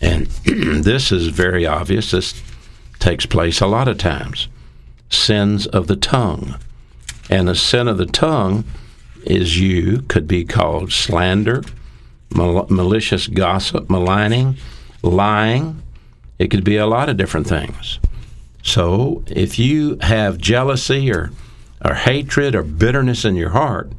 And 0.00 0.26
this 0.44 1.12
is 1.12 1.28
very 1.28 1.66
obvious. 1.66 2.10
This 2.10 2.42
takes 2.98 3.26
place 3.26 3.60
a 3.60 3.66
lot 3.66 3.88
of 3.88 3.98
times. 3.98 4.48
Sins 5.10 5.66
of 5.66 5.86
the 5.86 5.96
tongue. 5.96 6.56
And 7.30 7.48
a 7.48 7.54
sin 7.54 7.88
of 7.88 7.98
the 7.98 8.06
tongue 8.06 8.64
is 9.24 9.58
you 9.58 10.02
could 10.08 10.28
be 10.28 10.44
called 10.44 10.92
slander, 10.92 11.62
mal- 12.34 12.66
malicious 12.68 13.26
gossip, 13.26 13.88
maligning, 13.88 14.56
lying. 15.02 15.82
It 16.38 16.50
could 16.50 16.64
be 16.64 16.76
a 16.76 16.86
lot 16.86 17.08
of 17.08 17.16
different 17.16 17.46
things. 17.46 17.98
So 18.64 19.22
if 19.28 19.58
you 19.58 19.98
have 20.00 20.38
jealousy 20.38 21.12
or, 21.12 21.30
or 21.84 21.94
hatred 21.94 22.54
or 22.54 22.62
bitterness 22.62 23.24
in 23.24 23.36
your 23.36 23.50
heart, 23.50 23.92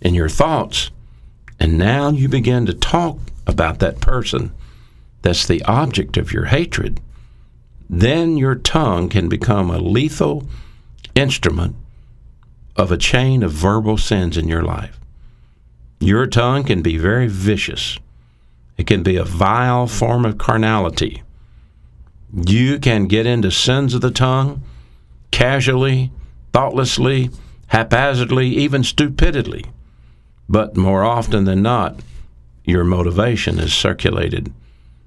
in 0.00 0.14
your 0.14 0.28
thoughts, 0.28 0.90
and 1.58 1.76
now 1.76 2.10
you 2.10 2.28
begin 2.28 2.64
to 2.66 2.74
talk 2.74 3.18
about 3.46 3.80
that 3.80 4.00
person 4.00 4.52
that's 5.22 5.46
the 5.46 5.62
object 5.64 6.16
of 6.16 6.32
your 6.32 6.46
hatred, 6.46 7.00
then 7.90 8.36
your 8.38 8.54
tongue 8.54 9.08
can 9.08 9.28
become 9.28 9.70
a 9.70 9.78
lethal 9.78 10.46
instrument 11.14 11.74
of 12.76 12.92
a 12.92 12.96
chain 12.96 13.42
of 13.42 13.52
verbal 13.52 13.98
sins 13.98 14.36
in 14.36 14.48
your 14.48 14.62
life. 14.62 14.98
Your 16.00 16.26
tongue 16.26 16.64
can 16.64 16.82
be 16.82 16.98
very 16.98 17.26
vicious. 17.26 17.98
It 18.76 18.86
can 18.86 19.02
be 19.02 19.16
a 19.16 19.24
vile 19.24 19.86
form 19.86 20.24
of 20.24 20.38
carnality. 20.38 21.22
You 22.34 22.80
can 22.80 23.06
get 23.06 23.26
into 23.26 23.50
sins 23.52 23.94
of 23.94 24.00
the 24.00 24.10
tongue 24.10 24.62
casually, 25.30 26.10
thoughtlessly, 26.52 27.30
haphazardly, 27.68 28.48
even 28.48 28.82
stupidly. 28.82 29.66
But 30.48 30.76
more 30.76 31.04
often 31.04 31.44
than 31.44 31.62
not, 31.62 32.00
your 32.64 32.82
motivation 32.82 33.58
is 33.58 33.72
circulated 33.72 34.52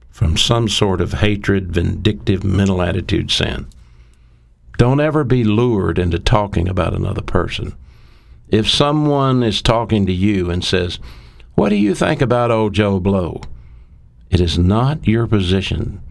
from 0.10 0.38
some 0.38 0.70
sort 0.70 1.02
of 1.02 1.14
hatred, 1.14 1.72
vindictive 1.72 2.44
mental 2.44 2.82
attitude 2.82 3.30
sin. 3.30 3.68
Don't 4.78 5.00
ever 5.00 5.24
be 5.24 5.44
lured 5.44 6.00
into 6.00 6.20
talking 6.20 6.70
about 6.70 6.94
another 6.94 7.22
person. 7.22 7.76
If 8.48 8.70
someone 8.70 9.44
is 9.44 9.62
talking 9.62 10.06
to 10.06 10.14
you 10.14 10.50
and 10.50 10.64
says, 10.64 11.00
What 11.56 11.70
do 11.70 11.76
you 11.76 11.94
think 11.94 12.22
about 12.22 12.52
old 12.52 12.74
Joe 12.74 13.00
Blow? 13.00 13.42
It 14.30 14.40
is 14.40 14.58
not 14.58 15.08
your 15.08 15.28
position 15.28 16.02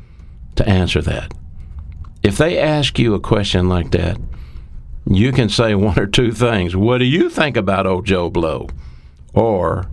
to 0.57 0.69
answer 0.69 1.01
that. 1.03 1.33
If 2.23 2.39
they 2.39 2.59
ask 2.59 2.99
you 2.99 3.15
a 3.15 3.21
question 3.21 3.69
like 3.69 3.93
that, 3.93 4.19
you 5.09 5.31
can 5.33 5.49
say 5.49 5.75
one 5.75 5.99
or 5.99 6.07
two 6.07 6.33
things. 6.33 6.75
What 6.75 6.99
do 6.99 7.05
you 7.05 7.31
think 7.31 7.57
about 7.57 7.87
old 7.87 8.07
Joe 8.07 8.29
Blow? 8.29 8.69
Or, 9.33 9.89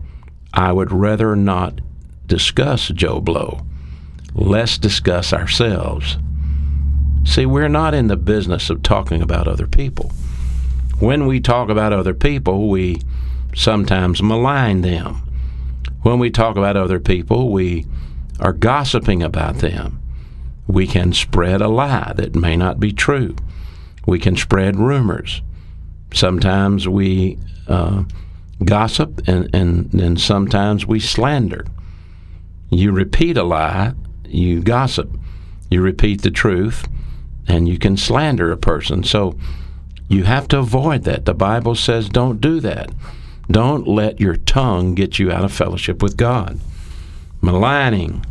I 0.53 0.72
would 0.72 0.91
rather 0.91 1.36
not 1.36 1.79
discuss 2.25 2.88
Joe 2.88 3.20
Blow. 3.22 3.62
Let's 4.34 4.79
discuss 4.79 5.32
ourselves. 5.32 6.17
See, 7.25 7.46
we're 7.46 7.70
not 7.70 7.93
in 7.93 8.08
the 8.08 8.17
business 8.17 8.70
of 8.70 8.82
talking 8.82 9.22
about 9.22 9.48
other 9.48 9.67
people. 9.67 10.12
When 11.00 11.27
we 11.27 11.39
talk 11.39 11.70
about 11.70 11.93
other 11.93 12.13
people, 12.13 12.70
we 12.70 13.01
sometimes 13.55 14.24
malign 14.24 14.82
them. 14.82 15.15
When 16.01 16.20
we 16.20 16.32
talk 16.32 16.58
about 16.58 16.75
other 16.75 17.00
people, 17.00 17.51
we 17.51 17.86
are 18.39 18.53
gossiping 18.53 19.22
about 19.22 19.58
them. 19.58 20.03
We 20.67 20.88
can 20.88 21.13
spread 21.13 21.62
a 21.62 21.67
lie 21.67 22.13
that 22.15 22.36
may 22.36 22.55
not 22.55 22.79
be 22.79 22.91
true. 22.91 23.36
We 24.05 24.20
can 24.20 24.36
spread 24.38 24.77
rumors. 24.77 25.41
Sometimes 26.13 26.88
we 26.88 27.38
uh, 27.67 28.03
gossip, 28.63 29.27
and, 29.27 29.53
and 29.53 29.91
then 29.91 30.17
sometimes 30.17 30.86
we 30.86 31.00
slander. 31.00 31.65
You 32.70 32.91
repeat 32.91 33.38
a 33.38 33.43
lie, 33.43 33.93
you 34.27 34.62
gossip. 34.62 35.10
You 35.70 35.82
repeat 35.82 36.22
the 36.22 36.32
truth, 36.32 36.88
and 37.48 37.67
you 37.67 37.77
can 37.77 37.98
slander 37.98 38.51
a 38.51 38.58
person. 38.58 39.03
So 39.03 39.38
you 40.08 40.24
have 40.24 40.48
to 40.50 40.60
avoid 40.60 41.03
that. 41.03 41.25
The 41.25 41.34
Bible 41.34 41.75
says 41.75 42.10
don't 42.10 42.41
do 42.41 42.60
that. 42.60 42.91
Don't 43.50 43.88
let 43.88 44.20
your 44.20 44.38
tongue 44.38 44.96
get 44.96 45.20
you 45.20 45.32
out 45.32 45.43
of 45.43 45.51
fellowship 45.51 46.01
with 46.01 46.17
God. 46.17 46.60
Maligning, 47.41 48.25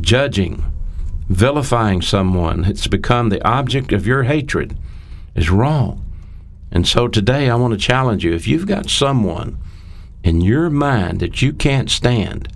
judging, 0.00 0.64
vilifying 1.28 2.02
someone, 2.02 2.64
it's 2.64 2.86
become 2.86 3.28
the 3.28 3.46
object 3.46 3.92
of 3.92 4.06
your 4.06 4.24
hatred, 4.24 4.76
is 5.34 5.50
wrong. 5.50 6.04
And 6.70 6.86
so 6.86 7.08
today 7.08 7.50
I 7.50 7.54
want 7.54 7.72
to 7.72 7.78
challenge 7.78 8.24
you 8.24 8.34
if 8.34 8.46
you've 8.46 8.66
got 8.66 8.88
someone 8.88 9.58
in 10.24 10.40
your 10.40 10.70
mind 10.70 11.20
that 11.20 11.42
you 11.42 11.52
can't 11.52 11.90
stand, 11.90 12.48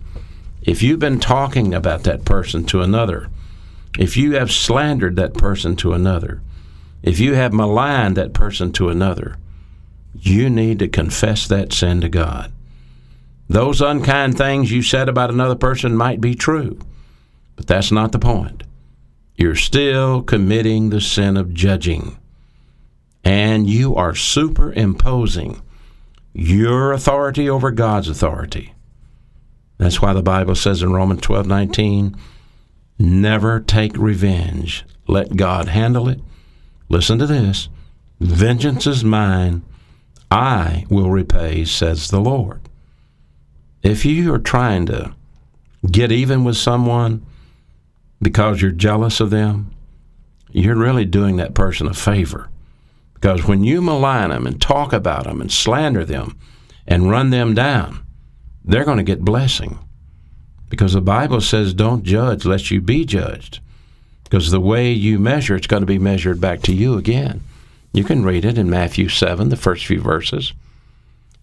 if 0.63 0.83
you've 0.83 0.99
been 0.99 1.21
talking 1.21 1.75
about 1.75 2.05
that 2.05 2.25
person 2.25 2.65
to 2.67 2.83
another, 2.83 3.29
if 3.99 4.17
you 4.17 4.33
have 4.33 4.51
slandered 4.51 5.17
that 5.17 5.35
person 5.35 5.77
to 5.77 5.93
another, 5.93 6.43
if 7.03 7.21
you 7.21 7.35
have 7.35 7.53
maligned 7.53 8.17
that 8.17 8.33
person 8.33 8.73
to 8.73 8.89
another, 8.89 9.37
you 10.15 10.51
need 10.51 10.79
to 10.81 10.89
confess 10.89 11.47
that 11.47 11.73
sin 11.73 12.01
to 12.01 12.09
God. 12.09 12.53
Those 13.49 13.81
unkind 13.81 14.37
things 14.37 14.73
you 14.73 14.83
said 14.83 15.09
about 15.09 15.31
another 15.31 15.55
person 15.55 15.97
might 15.97 16.21
be 16.21 16.35
true, 16.35 16.79
but 17.57 17.67
that's 17.67 17.91
not 17.91 18.13
the 18.13 18.19
point. 18.19 18.63
You're 19.37 19.57
still 19.57 20.23
committing 20.23 20.91
the 20.91 21.01
sin 21.01 21.37
of 21.37 21.53
judging, 21.53 22.19
and 23.25 23.69
you 23.69 23.95
are 23.97 24.15
superimposing 24.15 25.61
your 26.33 26.93
authority 26.93 27.49
over 27.49 27.71
God's 27.71 28.09
authority. 28.09 28.75
That's 29.79 30.01
why 30.01 30.13
the 30.13 30.23
Bible 30.23 30.55
says 30.55 30.83
in 30.83 30.93
Romans 30.93 31.23
12 31.23 31.47
19, 31.47 32.17
never 32.99 33.61
take 33.61 33.97
revenge. 33.97 34.85
Let 35.07 35.37
God 35.37 35.69
handle 35.69 36.09
it. 36.09 36.21
Listen 36.89 37.19
to 37.19 37.27
this 37.27 37.69
vengeance 38.21 38.87
is 38.87 39.05
mine, 39.05 39.63
I 40.31 40.87
will 40.89 41.11
repay, 41.11 41.65
says 41.65 42.09
the 42.09 42.21
Lord. 42.21 42.61
If 43.83 44.05
you 44.05 44.33
are 44.33 44.39
trying 44.39 44.87
to 44.87 45.15
get 45.91 46.11
even 46.11 46.43
with 46.45 46.57
someone 46.57 47.25
because 48.21 48.61
you're 48.61 48.71
jealous 48.71 49.21
of 49.21 49.31
them, 49.31 49.73
you're 50.51 50.77
really 50.77 51.05
doing 51.05 51.37
that 51.37 51.55
person 51.55 51.87
a 51.87 51.95
favor. 51.95 52.49
Because 53.15 53.47
when 53.47 53.65
you 53.65 53.81
malign 53.81 54.31
them 54.31 54.47
and 54.47 54.61
talk 54.61 54.93
about 54.93 55.25
them 55.25 55.41
and 55.41 55.51
slander 55.51 56.05
them 56.05 56.39
and 56.87 57.11
run 57.11 57.31
them 57.31 57.55
down, 57.55 58.05
they're 58.65 58.85
going 58.85 58.99
to 58.99 59.03
get 59.03 59.25
blessing. 59.25 59.79
Because 60.69 60.93
the 60.93 61.01
Bible 61.01 61.41
says, 61.41 61.73
don't 61.75 62.05
judge 62.05 62.45
lest 62.45 62.71
you 62.71 62.81
be 62.81 63.05
judged. 63.05 63.61
Because 64.25 64.51
the 64.51 64.61
way 64.61 64.93
you 64.93 65.19
measure, 65.19 65.55
it's 65.55 65.69
going 65.69 65.83
to 65.83 65.87
be 65.87 65.99
measured 65.99 66.41
back 66.41 66.61
to 66.63 66.75
you 66.75 66.97
again. 66.97 67.43
You 67.93 68.05
can 68.05 68.25
read 68.25 68.45
it 68.45 68.59
in 68.59 68.69
Matthew 68.69 69.09
7, 69.09 69.49
the 69.49 69.57
first 69.57 69.87
few 69.87 70.01
verses. 70.01 70.53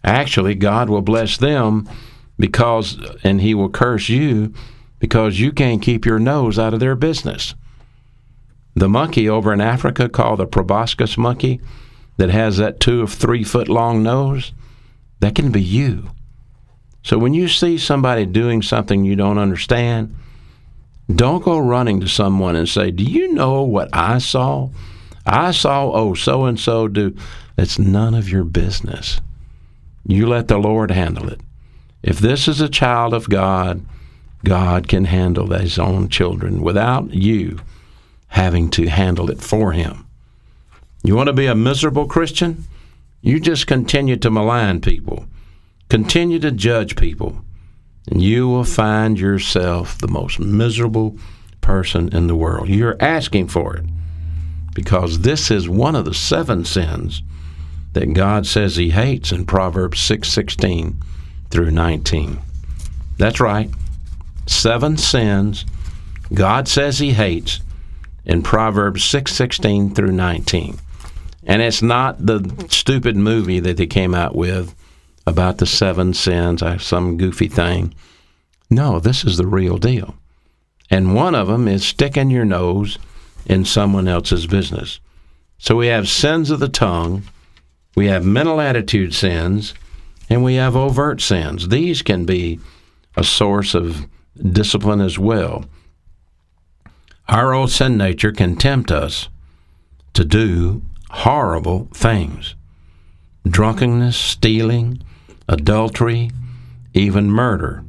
Actually, 0.04 0.56
God 0.56 0.90
will 0.90 1.02
bless 1.02 1.38
them 1.38 1.90
because, 2.38 2.98
and 3.24 3.42
He 3.42 3.54
will 3.54 3.70
curse 3.70 4.10
you 4.10 4.54
because 5.04 5.38
you 5.38 5.52
can't 5.52 5.82
keep 5.82 6.06
your 6.06 6.18
nose 6.18 6.58
out 6.58 6.74
of 6.74 6.80
their 6.80 6.96
business. 6.96 7.56
The 8.74 8.88
monkey 8.88 9.28
over 9.28 9.52
in 9.52 9.60
Africa 9.60 10.08
called 10.08 10.40
the 10.40 10.48
proboscis 10.48 11.18
monkey 11.18 11.60
that 12.16 12.30
has 12.30 12.56
that 12.56 12.80
two 12.80 13.04
or 13.04 13.08
three 13.08 13.44
foot 13.44 13.68
long 13.68 14.02
nose, 14.02 14.54
that 15.20 15.36
can 15.36 15.52
be 15.52 15.62
you. 15.62 16.12
So 17.04 17.18
when 17.18 17.34
you 17.34 17.50
see 17.50 17.78
somebody 17.78 18.26
doing 18.26 18.62
something 18.62 19.04
you 19.04 19.18
don't 19.18 19.40
understand, 19.40 20.16
don't 21.14 21.44
go 21.44 21.60
running 21.60 22.00
to 22.00 22.08
someone 22.08 22.56
and 22.56 22.70
say, 22.70 22.90
Do 22.90 23.04
you 23.04 23.34
know 23.34 23.62
what 23.62 23.90
I 23.92 24.20
saw? 24.20 24.70
I 25.26 25.52
saw, 25.52 25.92
oh, 25.92 26.14
so 26.14 26.46
and 26.46 26.58
so 26.58 26.88
do. 26.88 27.14
It's 27.58 27.78
none 27.78 28.14
of 28.14 28.30
your 28.30 28.46
business. 28.46 29.20
You 30.08 30.28
let 30.28 30.48
the 30.48 30.58
Lord 30.58 30.92
handle 30.92 31.28
it. 31.28 31.42
If 32.02 32.20
this 32.20 32.48
is 32.48 32.62
a 32.62 32.70
child 32.70 33.14
of 33.14 33.28
God, 33.28 33.86
God 34.44 34.88
can 34.88 35.06
handle 35.06 35.48
his 35.48 35.80
own 35.80 36.10
children 36.10 36.62
without 36.62 37.14
you 37.14 37.60
having 38.28 38.70
to 38.72 38.88
handle 38.88 39.30
it 39.30 39.42
for 39.42 39.72
him. 39.72 40.06
You 41.04 41.16
want 41.16 41.28
to 41.28 41.34
be 41.34 41.46
a 41.46 41.56
miserable 41.56 42.08
Christian? 42.08 42.66
You 43.22 43.40
just 43.40 43.68
continue 43.68 44.18
to 44.18 44.32
malign 44.32 44.82
people, 44.82 45.26
continue 45.90 46.40
to 46.40 46.52
judge 46.52 46.96
people, 46.96 47.44
and 48.10 48.22
you 48.22 48.48
will 48.50 48.66
find 48.66 49.18
yourself 49.18 49.98
the 49.98 50.08
most 50.08 50.40
miserable 50.40 51.18
person 51.62 52.10
in 52.10 52.28
the 52.28 52.36
world. 52.36 52.68
You're 52.68 53.02
asking 53.02 53.48
for 53.48 53.78
it 53.78 53.86
because 54.74 55.20
this 55.20 55.52
is 55.52 55.70
one 55.70 55.96
of 55.96 56.06
the 56.06 56.14
seven 56.14 56.66
sins 56.66 57.22
that 57.94 58.14
God 58.14 58.46
says 58.46 58.76
he 58.76 58.90
hates 58.90 59.32
in 59.32 59.46
Proverbs 59.46 60.00
6:16 60.00 60.96
through 61.50 61.72
19. 61.72 62.40
That's 63.18 63.40
right. 63.40 63.70
Seven 64.46 64.98
sins 64.98 65.66
God 66.34 66.68
says 66.68 66.98
he 66.98 67.12
hates 67.12 67.60
in 68.26 68.42
Proverbs 68.42 69.04
6:16 69.04 69.94
through 69.94 70.12
19. 70.12 70.80
And 71.46 71.62
it's 71.62 71.82
not 71.82 72.26
the 72.26 72.66
stupid 72.70 73.16
movie 73.16 73.60
that 73.60 73.78
they 73.78 73.86
came 73.86 74.16
out 74.16 74.36
with 74.36 74.74
about 75.28 75.58
the 75.58 75.66
seven 75.66 76.14
sins, 76.14 76.64
uh, 76.64 76.78
some 76.78 77.18
goofy 77.18 77.48
thing. 77.48 77.94
No, 78.70 79.00
this 79.00 79.24
is 79.26 79.38
the 79.38 79.46
real 79.46 79.78
deal. 79.78 80.16
And 80.90 81.14
one 81.14 81.36
of 81.36 81.48
them 81.48 81.68
is 81.68 81.86
sticking 81.86 82.30
your 82.30 82.46
nose 82.46 82.98
in 83.46 83.66
someone 83.66 84.08
else's 84.08 84.48
business. 84.48 85.00
So 85.58 85.76
we 85.76 85.88
have 85.88 86.08
sins 86.08 86.50
of 86.50 86.60
the 86.60 86.70
tongue, 86.70 87.24
we 87.96 88.08
have 88.08 88.26
mental 88.26 88.60
attitude 88.60 89.14
sins, 89.14 89.74
and 90.30 90.44
we 90.44 90.56
have 90.56 90.76
overt 90.76 91.22
sins. 91.22 91.68
These 91.68 92.02
can 92.02 92.26
be 92.26 92.60
a 93.16 93.24
source 93.24 93.76
of 93.76 94.08
discipline 94.38 95.02
as 95.02 95.20
well. 95.20 95.66
Our 97.28 97.54
old 97.54 97.72
sin 97.72 97.98
nature 97.98 98.32
can 98.32 98.56
tempt 98.56 98.92
us 98.92 99.30
to 100.14 100.26
do 100.26 100.84
horrible 101.10 101.88
things 101.94 102.56
drunkenness, 103.46 104.16
stealing, 104.16 105.04
adultery, 105.50 106.32
even 106.94 107.30
murder 107.30 107.84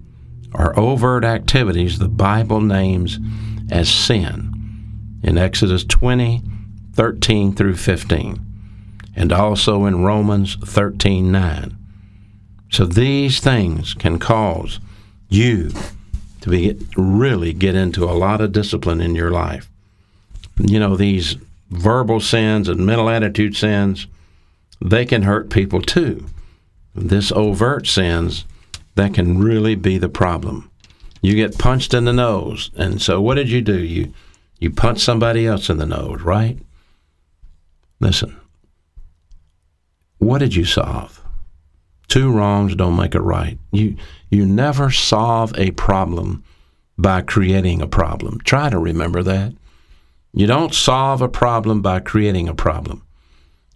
are 0.52 0.78
overt 0.78 1.24
activities 1.24 1.98
the 1.98 2.08
Bible 2.08 2.60
names 2.60 3.18
as 3.70 3.88
sin 3.88 4.50
in 5.22 5.38
Exodus 5.38 5.84
20, 5.84 6.42
13 6.92 7.54
through 7.54 7.76
15, 7.76 8.44
and 9.16 9.32
also 9.32 9.84
in 9.84 10.04
Romans 10.04 10.56
13, 10.56 11.30
9. 11.30 11.76
So 12.70 12.84
these 12.84 13.40
things 13.40 13.94
can 13.94 14.18
cause 14.18 14.80
you 15.28 15.70
to 16.44 16.50
be 16.50 16.76
really 16.94 17.54
get 17.54 17.74
into 17.74 18.04
a 18.04 18.12
lot 18.12 18.42
of 18.42 18.52
discipline 18.52 19.00
in 19.00 19.14
your 19.14 19.30
life. 19.30 19.70
You 20.58 20.78
know, 20.78 20.94
these 20.94 21.38
verbal 21.70 22.20
sins 22.20 22.68
and 22.68 22.84
mental 22.84 23.08
attitude 23.08 23.56
sins, 23.56 24.06
they 24.78 25.06
can 25.06 25.22
hurt 25.22 25.48
people 25.48 25.80
too. 25.80 26.26
This 26.94 27.32
overt 27.32 27.86
sins, 27.86 28.44
that 28.94 29.14
can 29.14 29.38
really 29.38 29.74
be 29.74 29.96
the 29.96 30.10
problem. 30.10 30.70
You 31.22 31.34
get 31.34 31.58
punched 31.58 31.94
in 31.94 32.04
the 32.04 32.12
nose, 32.12 32.70
and 32.76 33.00
so 33.00 33.22
what 33.22 33.36
did 33.36 33.48
you 33.48 33.62
do? 33.62 33.78
You 33.78 34.12
you 34.58 34.70
punch 34.70 34.98
somebody 34.98 35.46
else 35.46 35.70
in 35.70 35.78
the 35.78 35.86
nose, 35.86 36.20
right? 36.20 36.58
Listen. 38.00 38.36
What 40.18 40.40
did 40.40 40.54
you 40.54 40.66
solve? 40.66 41.23
Two 42.08 42.32
wrongs 42.32 42.76
don't 42.76 42.96
make 42.96 43.14
a 43.14 43.20
right. 43.20 43.58
You 43.72 43.96
you 44.30 44.46
never 44.46 44.90
solve 44.90 45.56
a 45.56 45.70
problem 45.72 46.44
by 46.98 47.22
creating 47.22 47.82
a 47.82 47.86
problem. 47.86 48.40
Try 48.40 48.70
to 48.70 48.78
remember 48.78 49.22
that. 49.22 49.52
You 50.32 50.46
don't 50.46 50.74
solve 50.74 51.22
a 51.22 51.28
problem 51.28 51.82
by 51.82 52.00
creating 52.00 52.48
a 52.48 52.54
problem. 52.54 53.02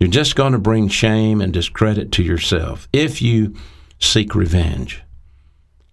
You're 0.01 0.11
just 0.11 0.37
going 0.37 0.53
to 0.53 0.59
bring 0.59 0.89
shame 0.89 1.41
and 1.41 1.53
discredit 1.53 2.13
to 2.13 2.23
yourself 2.23 2.89
if 2.93 3.21
you 3.21 3.57
seek 3.99 4.35
revenge. 4.35 5.03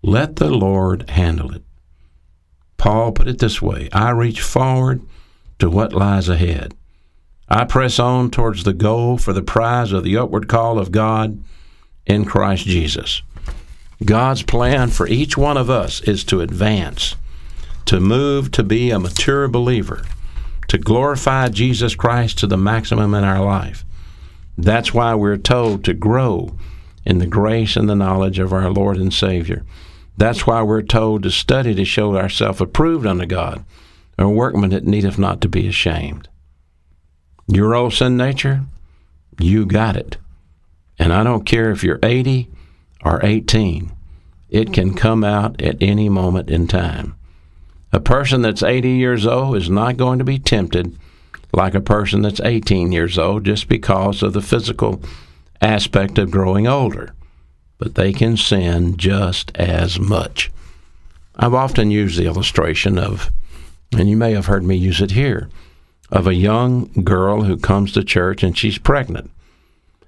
Let 0.02 0.36
the 0.36 0.50
Lord 0.50 1.10
handle 1.10 1.54
it. 1.54 1.64
Paul 2.78 3.12
put 3.12 3.28
it 3.28 3.40
this 3.40 3.62
way 3.62 3.90
I 3.92 4.12
reach 4.12 4.42
forward 4.42 5.02
to 5.60 5.70
what 5.70 5.94
lies 5.94 6.30
ahead. 6.30 6.76
I 7.48 7.66
press 7.66 8.00
on 8.00 8.32
towards 8.32 8.64
the 8.64 8.74
goal 8.74 9.18
for 9.18 9.34
the 9.34 9.44
prize 9.44 9.92
of 9.92 10.04
the 10.04 10.18
upward 10.18 10.48
call 10.48 10.78
of 10.78 10.92
God 10.92 11.44
in 12.06 12.26
Christ 12.26 12.66
Jesus. 12.66 13.22
God's 14.04 14.44
plan 14.44 14.90
for 14.90 15.08
each 15.08 15.38
one 15.38 15.58
of 15.58 15.70
us 15.70 16.02
is 16.02 16.24
to 16.26 16.42
advance, 16.42 17.16
to 17.86 18.00
move 18.00 18.52
to 18.52 18.64
be 18.64 18.92
a 18.92 19.00
mature 19.00 19.48
believer, 19.48 20.04
to 20.68 20.78
glorify 20.78 21.48
Jesus 21.50 21.96
Christ 21.96 22.38
to 22.40 22.48
the 22.48 22.58
maximum 22.58 23.14
in 23.14 23.24
our 23.24 23.44
life. 23.44 23.86
That's 24.58 24.94
why 24.94 25.16
we're 25.16 25.38
told 25.38 25.84
to 25.86 25.94
grow 25.94 26.58
in 27.06 27.20
the 27.20 27.28
grace 27.28 27.76
and 27.76 27.88
the 27.88 27.96
knowledge 27.96 28.40
of 28.40 28.52
our 28.52 28.70
Lord 28.70 28.98
and 28.98 29.14
Savior. 29.14 29.64
That's 30.18 30.48
why 30.48 30.62
we're 30.62 30.82
told 30.82 31.24
to 31.24 31.32
study 31.32 31.76
to 31.76 31.86
show 31.86 32.16
ourselves 32.16 32.62
approved 32.62 33.06
unto 33.06 33.26
God, 33.26 33.64
a 34.18 34.28
workman 34.30 34.70
that 34.72 34.86
needeth 34.86 35.20
not 35.20 35.42
to 35.42 35.50
be 35.50 35.68
ashamed. 35.68 36.30
Your 37.48 37.76
old 37.76 37.94
sin 37.94 38.18
nature, 38.18 38.62
you 39.40 39.66
got 39.66 39.96
it. 39.96 40.18
And 40.98 41.12
I 41.12 41.24
don't 41.24 41.46
care 41.46 41.72
if 41.72 41.84
you're 41.84 42.00
80 42.02 42.50
or 43.04 43.24
18, 43.24 43.92
it 44.50 44.74
can 44.74 44.94
come 44.94 45.24
out 45.24 45.62
at 45.62 45.78
any 45.82 46.10
moment 46.10 46.50
in 46.50 46.68
time. 46.68 47.16
A 47.92 48.00
person 48.00 48.42
that's 48.42 48.64
80 48.64 48.90
years 48.90 49.26
old 49.26 49.56
is 49.56 49.70
not 49.70 49.98
going 49.98 50.20
to 50.20 50.26
be 50.26 50.40
tempted 50.40 50.98
like 51.54 51.74
a 51.74 51.82
person 51.82 52.22
that's 52.22 52.42
18 52.42 52.92
years 52.92 53.18
old 53.18 53.46
just 53.46 53.68
because 53.68 54.22
of 54.22 54.34
the 54.34 54.42
physical 54.42 55.02
aspect 55.62 56.18
of 56.18 56.32
growing 56.32 56.68
older, 56.68 57.14
but 57.78 57.96
they 57.96 58.12
can 58.12 58.36
sin 58.38 58.98
just 58.98 59.52
as 59.56 60.00
much. 60.00 60.52
I've 61.36 61.54
often 61.54 61.92
used 61.92 62.18
the 62.18 62.26
illustration 62.26 62.98
of, 62.98 63.32
and 63.98 64.10
you 64.10 64.18
may 64.18 64.34
have 64.34 64.46
heard 64.48 64.64
me 64.64 64.76
use 64.76 65.02
it 65.02 65.12
here, 65.12 65.50
of 66.12 66.28
a 66.28 66.36
young 66.36 66.88
girl 67.04 67.44
who 67.44 67.58
comes 67.58 67.92
to 67.94 68.04
church 68.04 68.44
and 68.44 68.58
she's 68.58 68.78
pregnant. 68.78 69.32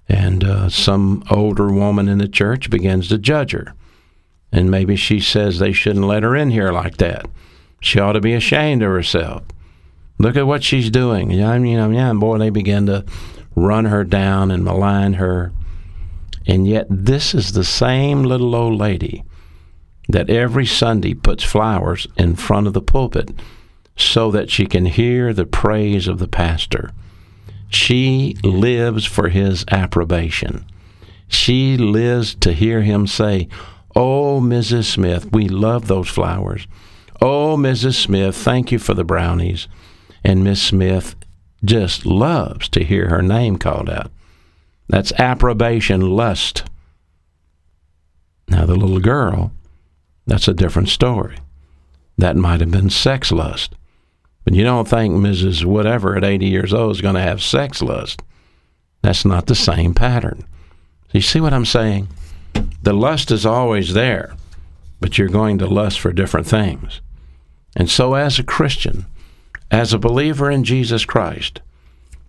And 0.09 0.43
uh, 0.43 0.69
some 0.69 1.23
older 1.29 1.71
woman 1.71 2.07
in 2.07 2.17
the 2.17 2.27
church 2.27 2.69
begins 2.69 3.09
to 3.09 3.17
judge 3.17 3.51
her. 3.51 3.73
And 4.51 4.71
maybe 4.71 4.95
she 4.95 5.19
says 5.19 5.59
they 5.59 5.73
shouldn't 5.73 6.05
let 6.05 6.23
her 6.23 6.35
in 6.35 6.51
here 6.51 6.71
like 6.71 6.97
that. 6.97 7.25
She 7.81 7.99
ought 7.99 8.13
to 8.13 8.21
be 8.21 8.33
ashamed 8.33 8.81
of 8.81 8.89
herself. 8.89 9.43
Look 10.17 10.35
at 10.35 10.47
what 10.47 10.63
she's 10.63 10.89
doing. 10.89 11.31
Yeah, 11.31 11.57
mean, 11.59 11.93
yeah, 11.93 12.09
and 12.09 12.19
boy, 12.19 12.37
they 12.37 12.49
begin 12.49 12.85
to 12.87 13.05
run 13.55 13.85
her 13.85 14.03
down 14.03 14.49
and 14.49 14.63
malign 14.63 15.13
her. 15.13 15.51
And 16.47 16.65
yet, 16.65 16.87
this 16.89 17.35
is 17.35 17.51
the 17.51 17.63
same 17.63 18.23
little 18.23 18.55
old 18.55 18.79
lady 18.79 19.23
that 20.09 20.29
every 20.29 20.65
Sunday 20.65 21.13
puts 21.13 21.43
flowers 21.43 22.07
in 22.15 22.35
front 22.35 22.65
of 22.67 22.73
the 22.73 22.81
pulpit 22.81 23.31
so 23.97 24.31
that 24.31 24.49
she 24.49 24.65
can 24.65 24.85
hear 24.85 25.33
the 25.33 25.45
praise 25.45 26.07
of 26.07 26.19
the 26.19 26.27
pastor. 26.27 26.91
She 27.69 28.37
lives 28.43 29.05
for 29.05 29.29
his 29.29 29.65
approbation. 29.69 30.65
She 31.27 31.77
lives 31.77 32.35
to 32.35 32.53
hear 32.53 32.81
him 32.81 33.07
say, 33.07 33.47
Oh, 33.95 34.39
Mrs. 34.39 34.85
Smith, 34.85 35.31
we 35.31 35.47
love 35.47 35.87
those 35.87 36.07
flowers. 36.07 36.67
Oh, 37.21 37.57
Mrs. 37.57 37.95
Smith, 37.95 38.35
thank 38.35 38.71
you 38.71 38.79
for 38.79 38.93
the 38.93 39.03
brownies 39.03 39.67
and 40.27 40.43
Miss 40.43 40.61
Smith 40.61 41.15
just 41.63 42.05
loves 42.05 42.67
to 42.69 42.83
hear 42.83 43.07
her 43.07 43.21
name 43.21 43.57
called 43.57 43.89
out. 43.89 44.11
That's 44.89 45.13
approbation 45.13 46.01
lust. 46.01 46.65
Now, 48.49 48.65
the 48.65 48.75
little 48.75 48.99
girl, 48.99 49.53
that's 50.25 50.49
a 50.49 50.53
different 50.53 50.89
story. 50.89 51.37
That 52.17 52.35
might 52.35 52.59
have 52.59 52.71
been 52.71 52.89
sex 52.89 53.31
lust. 53.31 53.73
But 54.47 54.55
you 54.55 54.63
don't 54.63 54.87
think 54.87 55.13
Mrs. 55.13 55.65
Whatever 55.65 56.15
at 56.15 56.23
80 56.23 56.45
years 56.45 56.73
old 56.73 56.91
is 56.91 57.01
going 57.01 57.15
to 57.15 57.21
have 57.21 57.43
sex 57.43 57.81
lust. 57.81 58.21
That's 59.01 59.25
not 59.25 59.47
the 59.47 59.55
same 59.55 59.93
pattern. 59.93 60.45
You 61.11 61.19
see 61.19 61.41
what 61.41 61.53
I'm 61.53 61.65
saying? 61.65 62.07
The 62.81 62.93
lust 62.93 63.29
is 63.29 63.45
always 63.45 63.93
there, 63.93 64.37
but 65.01 65.17
you're 65.17 65.27
going 65.27 65.57
to 65.57 65.67
lust 65.67 65.99
for 65.99 66.13
different 66.13 66.47
things. 66.47 67.01
And 67.75 67.89
so, 67.89 68.13
as 68.13 68.39
a 68.39 68.43
Christian, 68.43 69.05
as 69.69 69.91
a 69.91 69.99
believer 69.99 70.49
in 70.49 70.63
Jesus 70.63 71.03
Christ, 71.03 71.59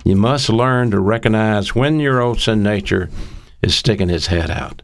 you 0.05 0.17
must 0.17 0.49
learn 0.49 0.91
to 0.91 0.99
recognize 0.99 1.77
when 1.77 2.01
your 2.01 2.21
old 2.21 2.41
sin 2.41 2.65
nature 2.65 3.11
is 3.63 3.77
sticking 3.77 4.11
its 4.11 4.27
head 4.27 4.51
out. 4.51 4.83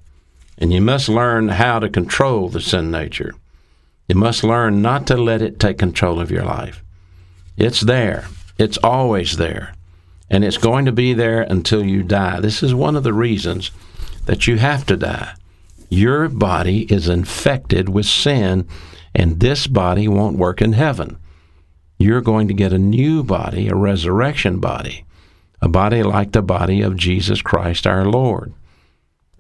And 0.57 0.73
you 0.73 0.81
must 0.81 1.09
learn 1.09 1.49
how 1.49 1.81
to 1.81 1.89
control 1.89 2.49
the 2.49 2.61
sin 2.61 2.93
nature. 2.93 3.35
You 4.07 4.15
must 4.15 4.45
learn 4.45 4.83
not 4.83 5.09
to 5.09 5.17
let 5.17 5.43
it 5.43 5.59
take 5.59 5.79
control 5.79 6.21
of 6.21 6.31
your 6.31 6.45
life. 6.45 6.84
It's 7.57 7.81
there, 7.81 8.27
it's 8.59 8.79
always 8.79 9.37
there, 9.37 9.75
and 10.31 10.45
it's 10.45 10.59
going 10.59 10.85
to 10.87 10.93
be 10.93 11.13
there 11.13 11.43
until 11.43 11.85
you 11.85 12.03
die. 12.03 12.41
This 12.41 12.63
is 12.63 12.75
one 12.75 12.97
of 12.97 13.05
the 13.05 13.13
reasons 13.13 13.71
that 14.27 14.47
you 14.47 14.59
have 14.59 14.87
to 14.87 14.97
die. 14.97 15.35
Your 15.89 16.29
body 16.29 16.93
is 16.93 17.09
infected 17.09 17.89
with 17.89 18.07
sin, 18.07 18.67
and 19.15 19.41
this 19.41 19.67
body 19.67 20.09
won't 20.09 20.39
work 20.39 20.61
in 20.61 20.73
heaven 20.73 21.19
you're 21.99 22.21
going 22.21 22.49
to 22.49 22.55
get 22.55 22.73
a 22.73 22.79
new 22.79 23.23
body, 23.23 23.69
a 23.69 23.75
resurrection 23.75 24.61
body, 24.61 25.05
a 25.63 25.69
body 25.69 26.03
like 26.03 26.33
the 26.33 26.43
body 26.43 26.83
of 26.83 26.97
Jesus 26.97 27.41
Christ 27.41 27.87
our 27.87 28.05
Lord. 28.05 28.53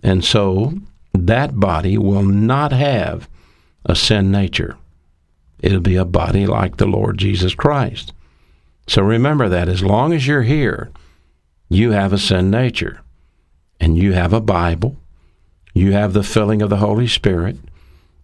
And 0.02 0.24
so 0.24 0.74
that 1.12 1.58
body 1.58 1.98
will 1.98 2.22
not 2.22 2.72
have 2.72 3.28
a 3.84 3.94
sin 3.94 4.30
nature. 4.30 4.76
It'll 5.64 5.80
be 5.80 5.96
a 5.96 6.04
body 6.04 6.46
like 6.46 6.76
the 6.76 6.84
Lord 6.84 7.16
Jesus 7.16 7.54
Christ. 7.54 8.12
So 8.86 9.00
remember 9.00 9.48
that 9.48 9.66
as 9.66 9.82
long 9.82 10.12
as 10.12 10.26
you're 10.26 10.42
here, 10.42 10.90
you 11.70 11.92
have 11.92 12.12
a 12.12 12.18
sin 12.18 12.50
nature. 12.50 13.00
And 13.80 13.96
you 13.96 14.12
have 14.12 14.34
a 14.34 14.42
Bible. 14.42 14.98
You 15.72 15.92
have 15.92 16.12
the 16.12 16.22
filling 16.22 16.60
of 16.60 16.68
the 16.68 16.76
Holy 16.76 17.06
Spirit. 17.06 17.56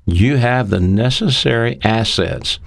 You 0.04 0.36
have 0.36 0.68
the 0.68 0.80
necessary 0.80 1.78
assets 1.82 2.58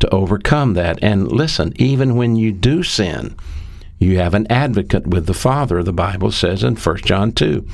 to 0.00 0.14
overcome 0.14 0.74
that. 0.74 0.98
And 1.00 1.32
listen, 1.32 1.72
even 1.76 2.14
when 2.14 2.36
you 2.36 2.52
do 2.52 2.82
sin, 2.82 3.34
you 3.98 4.18
have 4.18 4.34
an 4.34 4.46
advocate 4.52 5.06
with 5.06 5.24
the 5.24 5.32
Father, 5.32 5.82
the 5.82 5.94
Bible 5.94 6.30
says 6.30 6.62
in 6.62 6.76
1 6.76 6.96
John 6.98 7.32
2. 7.32 7.66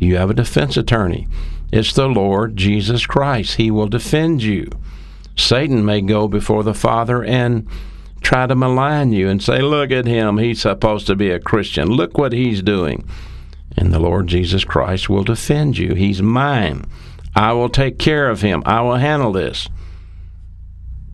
You 0.00 0.16
have 0.16 0.30
a 0.30 0.34
defense 0.34 0.76
attorney. 0.76 1.28
It's 1.70 1.92
the 1.92 2.08
Lord 2.08 2.56
Jesus 2.56 3.06
Christ. 3.06 3.54
He 3.54 3.70
will 3.70 3.86
defend 3.86 4.42
you. 4.42 4.68
Satan 5.36 5.84
may 5.84 6.00
go 6.00 6.28
before 6.28 6.62
the 6.62 6.74
Father 6.74 7.24
and 7.24 7.66
try 8.20 8.46
to 8.46 8.54
malign 8.54 9.12
you 9.12 9.28
and 9.28 9.42
say, 9.42 9.60
Look 9.60 9.90
at 9.90 10.06
him. 10.06 10.38
He's 10.38 10.62
supposed 10.62 11.06
to 11.06 11.16
be 11.16 11.30
a 11.30 11.40
Christian. 11.40 11.88
Look 11.88 12.18
what 12.18 12.32
he's 12.32 12.62
doing. 12.62 13.06
And 13.76 13.92
the 13.92 13.98
Lord 13.98 14.26
Jesus 14.26 14.64
Christ 14.64 15.08
will 15.08 15.24
defend 15.24 15.78
you. 15.78 15.94
He's 15.94 16.22
mine. 16.22 16.84
I 17.34 17.52
will 17.52 17.70
take 17.70 17.98
care 17.98 18.28
of 18.28 18.42
him. 18.42 18.62
I 18.66 18.82
will 18.82 18.96
handle 18.96 19.32
this. 19.32 19.68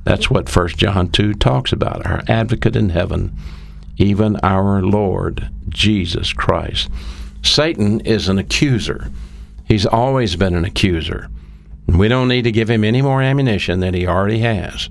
That's 0.05 0.31
what 0.31 0.55
1 0.55 0.69
John 0.69 1.11
2 1.11 1.35
talks 1.35 1.73
about 1.73 2.07
our 2.07 2.23
advocate 2.29 2.75
in 2.75 2.89
heaven, 2.89 3.37
even 3.99 4.37
our 4.37 4.83
Lord 4.83 5.51
Jesus 5.69 6.33
Christ. 6.33 6.89
Satan 7.43 8.01
is 8.01 8.29
an 8.29 8.39
accuser. 8.39 9.11
He's 9.65 9.87
always 9.87 10.35
been 10.35 10.55
an 10.55 10.65
accuser. 10.65 11.29
We 11.89 12.09
don't 12.09 12.29
need 12.29 12.43
to 12.43 12.53
give 12.53 12.71
him 12.71 12.85
any 12.85 13.03
more 13.03 13.23
ammunition 13.23 13.81
than 13.81 13.95
he 13.95 14.07
already 14.07 14.41
has. 14.41 14.89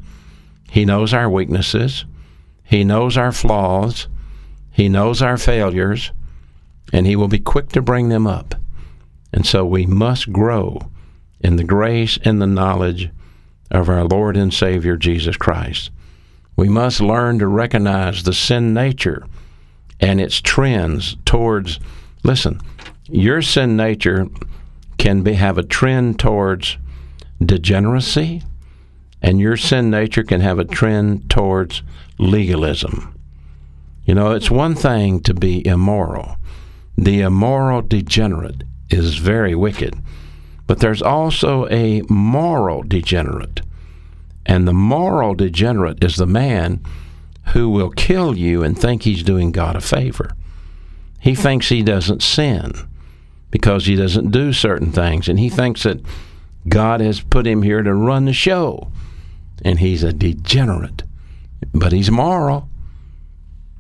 He 0.70 0.84
knows 0.86 1.14
our 1.14 1.30
weaknesses, 1.30 2.06
he 2.64 2.84
knows 2.84 3.18
our 3.18 3.32
flaws, 3.32 4.08
he 4.72 4.90
knows 4.90 5.22
our 5.22 5.38
failures, 5.38 6.12
and 6.92 7.08
he 7.08 7.16
will 7.16 7.28
be 7.28 7.40
quick 7.40 7.70
to 7.70 7.82
bring 7.82 8.10
them 8.10 8.28
up. 8.28 8.56
And 9.32 9.46
so 9.46 9.66
we 9.66 9.86
must 9.86 10.34
grow 10.34 10.92
in 11.40 11.56
the 11.56 11.64
grace 11.64 12.18
and 12.24 12.42
the 12.42 12.48
knowledge 12.48 13.10
of 13.72 13.90
our 13.90 14.04
Lord 14.04 14.36
and 14.36 14.54
Savior 14.54 14.98
Jesus 14.98 15.38
Christ. 15.38 15.92
We 16.56 16.68
must 16.68 17.00
learn 17.00 17.40
to 17.40 17.48
recognize 17.48 18.24
the 18.24 18.34
sin 18.34 18.74
nature 18.74 19.26
and 20.00 20.20
its 20.20 20.42
trends 20.42 21.16
towards 21.26 21.80
Listen, 22.24 22.60
your 23.08 23.42
sin 23.42 23.78
nature 23.78 24.28
can 24.98 25.22
be, 25.22 25.34
have 25.34 25.58
a 25.58 25.64
trend 25.64 26.20
towards 26.20 26.78
degeneracy, 27.44 28.44
and 29.22 29.40
your 29.40 29.58
sin 29.58 29.90
nature 29.90 30.24
can 30.24 30.42
have 30.42 30.60
a 30.60 30.66
trend 30.66 31.30
towards 31.30 31.84
legalism. 32.18 33.14
You 34.06 34.16
know, 34.16 34.32
it's 34.32 34.52
one 34.52 34.76
thing 34.76 35.20
to 35.22 35.34
be 35.34 35.66
immoral. 35.66 36.38
The 36.98 37.22
immoral 37.22 37.82
degenerate 37.82 38.64
is 38.90 39.18
very 39.18 39.54
wicked. 39.54 39.96
But 40.66 40.80
there's 40.80 41.02
also 41.02 41.68
a 41.70 42.02
moral 42.10 42.84
degenerate. 42.84 43.62
And 44.46 44.68
the 44.68 44.74
moral 44.74 45.34
degenerate 45.34 46.04
is 46.04 46.18
the 46.18 46.28
man 46.28 46.82
who 47.54 47.70
will 47.70 47.90
kill 47.90 48.38
you 48.38 48.64
and 48.64 48.78
think 48.78 49.04
he's 49.04 49.24
doing 49.24 49.52
God 49.52 49.76
a 49.76 49.82
favor. 49.82 50.32
He 51.20 51.36
thinks 51.36 51.70
he 51.70 51.82
doesn't 51.84 52.22
sin 52.22 52.74
because 53.50 53.86
he 53.86 53.96
doesn't 53.96 54.32
do 54.32 54.52
certain 54.54 54.92
things. 54.92 55.30
And 55.30 55.40
he 55.40 55.50
thinks 55.50 55.84
that 55.84 56.02
God 56.68 57.00
has 57.02 57.22
put 57.22 57.48
him 57.48 57.62
here 57.62 57.82
to 57.82 57.94
run 57.94 58.26
the 58.26 58.34
show. 58.34 58.92
And 59.64 59.80
he's 59.80 60.04
a 60.04 60.14
degenerate. 60.14 61.04
But 61.74 61.92
he's 61.92 62.12
moral. 62.12 62.70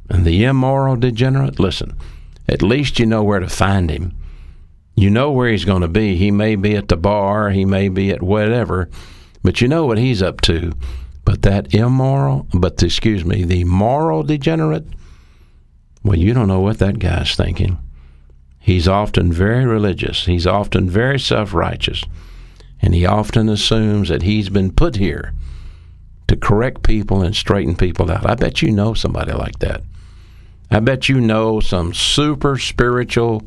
And 0.10 0.26
the 0.26 0.43
immoral 0.43 0.95
degenerate, 0.95 1.60
listen, 1.60 1.95
at 2.47 2.62
least 2.62 3.00
you 3.00 3.06
know 3.06 3.23
where 3.23 3.39
to 3.39 3.50
find 3.50 3.89
him. 3.89 4.15
You 4.95 5.10
know 5.10 5.32
where 5.32 5.52
he's 5.52 5.65
going 5.65 5.82
to 5.82 5.88
be. 5.88 6.15
He 6.15 6.32
may 6.32 6.56
be 6.56 6.76
at 6.76 6.88
the 6.88 6.97
bar, 6.97 7.52
he 7.52 7.65
may 7.65 7.88
be 7.88 8.10
at 8.10 8.23
whatever, 8.23 8.89
but 9.43 9.62
you 9.62 9.67
know 9.67 9.86
what 9.86 10.00
he's 10.00 10.23
up 10.23 10.41
to. 10.41 10.73
But 11.23 11.43
that 11.43 11.73
immoral, 11.73 12.47
but 12.54 12.82
excuse 12.82 13.23
me, 13.23 13.43
the 13.43 13.63
moral 13.65 14.23
degenerate, 14.23 14.88
well, 16.04 16.17
you 16.17 16.34
don't 16.34 16.47
know 16.47 16.62
what 16.62 16.80
that 16.80 17.00
guy's 17.00 17.36
thinking. 17.36 17.78
He's 18.60 18.88
often 18.88 19.32
very 19.32 19.65
religious, 19.65 20.26
he's 20.26 20.47
often 20.47 20.89
very 20.89 21.19
self 21.19 21.54
righteous, 21.54 22.04
and 22.82 22.94
he 22.94 23.06
often 23.06 23.50
assumes 23.50 24.10
that 24.10 24.22
he's 24.22 24.50
been 24.50 24.72
put 24.72 24.96
here 24.96 25.34
to 26.28 26.36
correct 26.36 26.84
people 26.84 27.22
and 27.22 27.36
straighten 27.36 27.76
people 27.76 28.12
out. 28.12 28.30
I 28.30 28.36
bet 28.36 28.62
you 28.62 28.72
know 28.72 28.94
somebody 28.94 29.34
like 29.34 29.60
that. 29.60 29.82
I 30.70 30.80
bet 30.82 31.08
you 31.08 31.22
know 31.22 31.60
some 31.60 31.94
super 31.94 32.58
spiritual, 32.58 33.44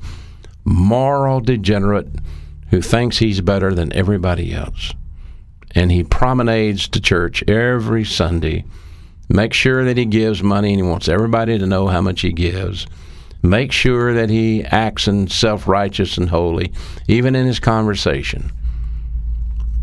moral 0.65 1.41
degenerate 1.41 2.09
who 2.71 2.81
thinks 2.81 3.19
he's 3.19 3.41
better 3.41 3.75
than 3.75 3.93
everybody 3.93 4.55
else. 4.55 4.95
And 5.73 5.93
he 5.93 6.03
promenades 6.03 6.89
to 6.89 7.01
church 7.01 7.45
every 7.49 8.05
Sunday, 8.05 8.65
makes 9.29 9.57
sure 9.57 9.85
that 9.85 9.97
he 9.97 10.07
gives 10.07 10.43
money 10.43 10.71
and 10.73 10.83
he 10.83 10.89
wants 10.89 11.09
everybody 11.09 11.59
to 11.59 11.67
know 11.67 11.87
how 11.89 12.01
much 12.01 12.23
he 12.23 12.33
gives. 12.33 12.87
Make 13.43 13.73
sure 13.73 14.13
that 14.15 14.31
he 14.31 14.65
acts 14.65 15.07
in 15.07 15.29
self 15.29 15.69
righteous 15.69 16.19
and 16.19 16.29
holy, 16.29 16.73
even 17.07 17.35
in 17.35 17.47
his 17.47 17.61
conversation. 17.61 18.51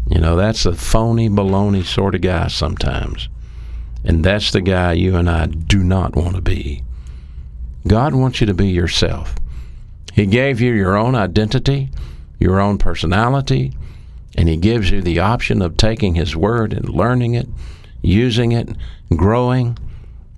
You 0.10 0.20
know, 0.20 0.36
that's 0.36 0.66
a 0.66 0.74
phony, 0.74 1.30
baloney 1.30 1.84
sort 1.84 2.16
of 2.16 2.22
guy 2.22 2.48
sometimes. 2.48 3.28
And 4.04 4.24
that's 4.24 4.52
the 4.52 4.62
guy 4.62 4.94
you 4.94 5.16
and 5.16 5.30
I 5.30 5.48
do 5.48 5.84
not 5.84 6.16
want 6.16 6.36
to 6.36 6.42
be. 6.42 6.84
God 7.88 8.14
wants 8.16 8.40
you 8.40 8.48
to 8.48 8.54
be 8.54 8.68
yourself. 8.68 9.36
He 10.14 10.26
gave 10.26 10.62
you 10.62 10.74
your 10.74 10.96
own 10.96 11.16
identity, 11.16 11.90
your 12.40 12.60
own 12.60 12.78
personality, 12.78 13.74
and 14.36 14.48
He 14.48 14.58
gives 14.58 14.92
you 14.92 15.02
the 15.02 15.20
option 15.20 15.62
of 15.62 15.78
taking 15.78 16.16
His 16.16 16.36
Word 16.36 16.74
and 16.74 16.90
learning 16.90 17.34
it, 17.34 17.48
using 18.02 18.52
it, 18.52 18.70
growing. 19.16 19.78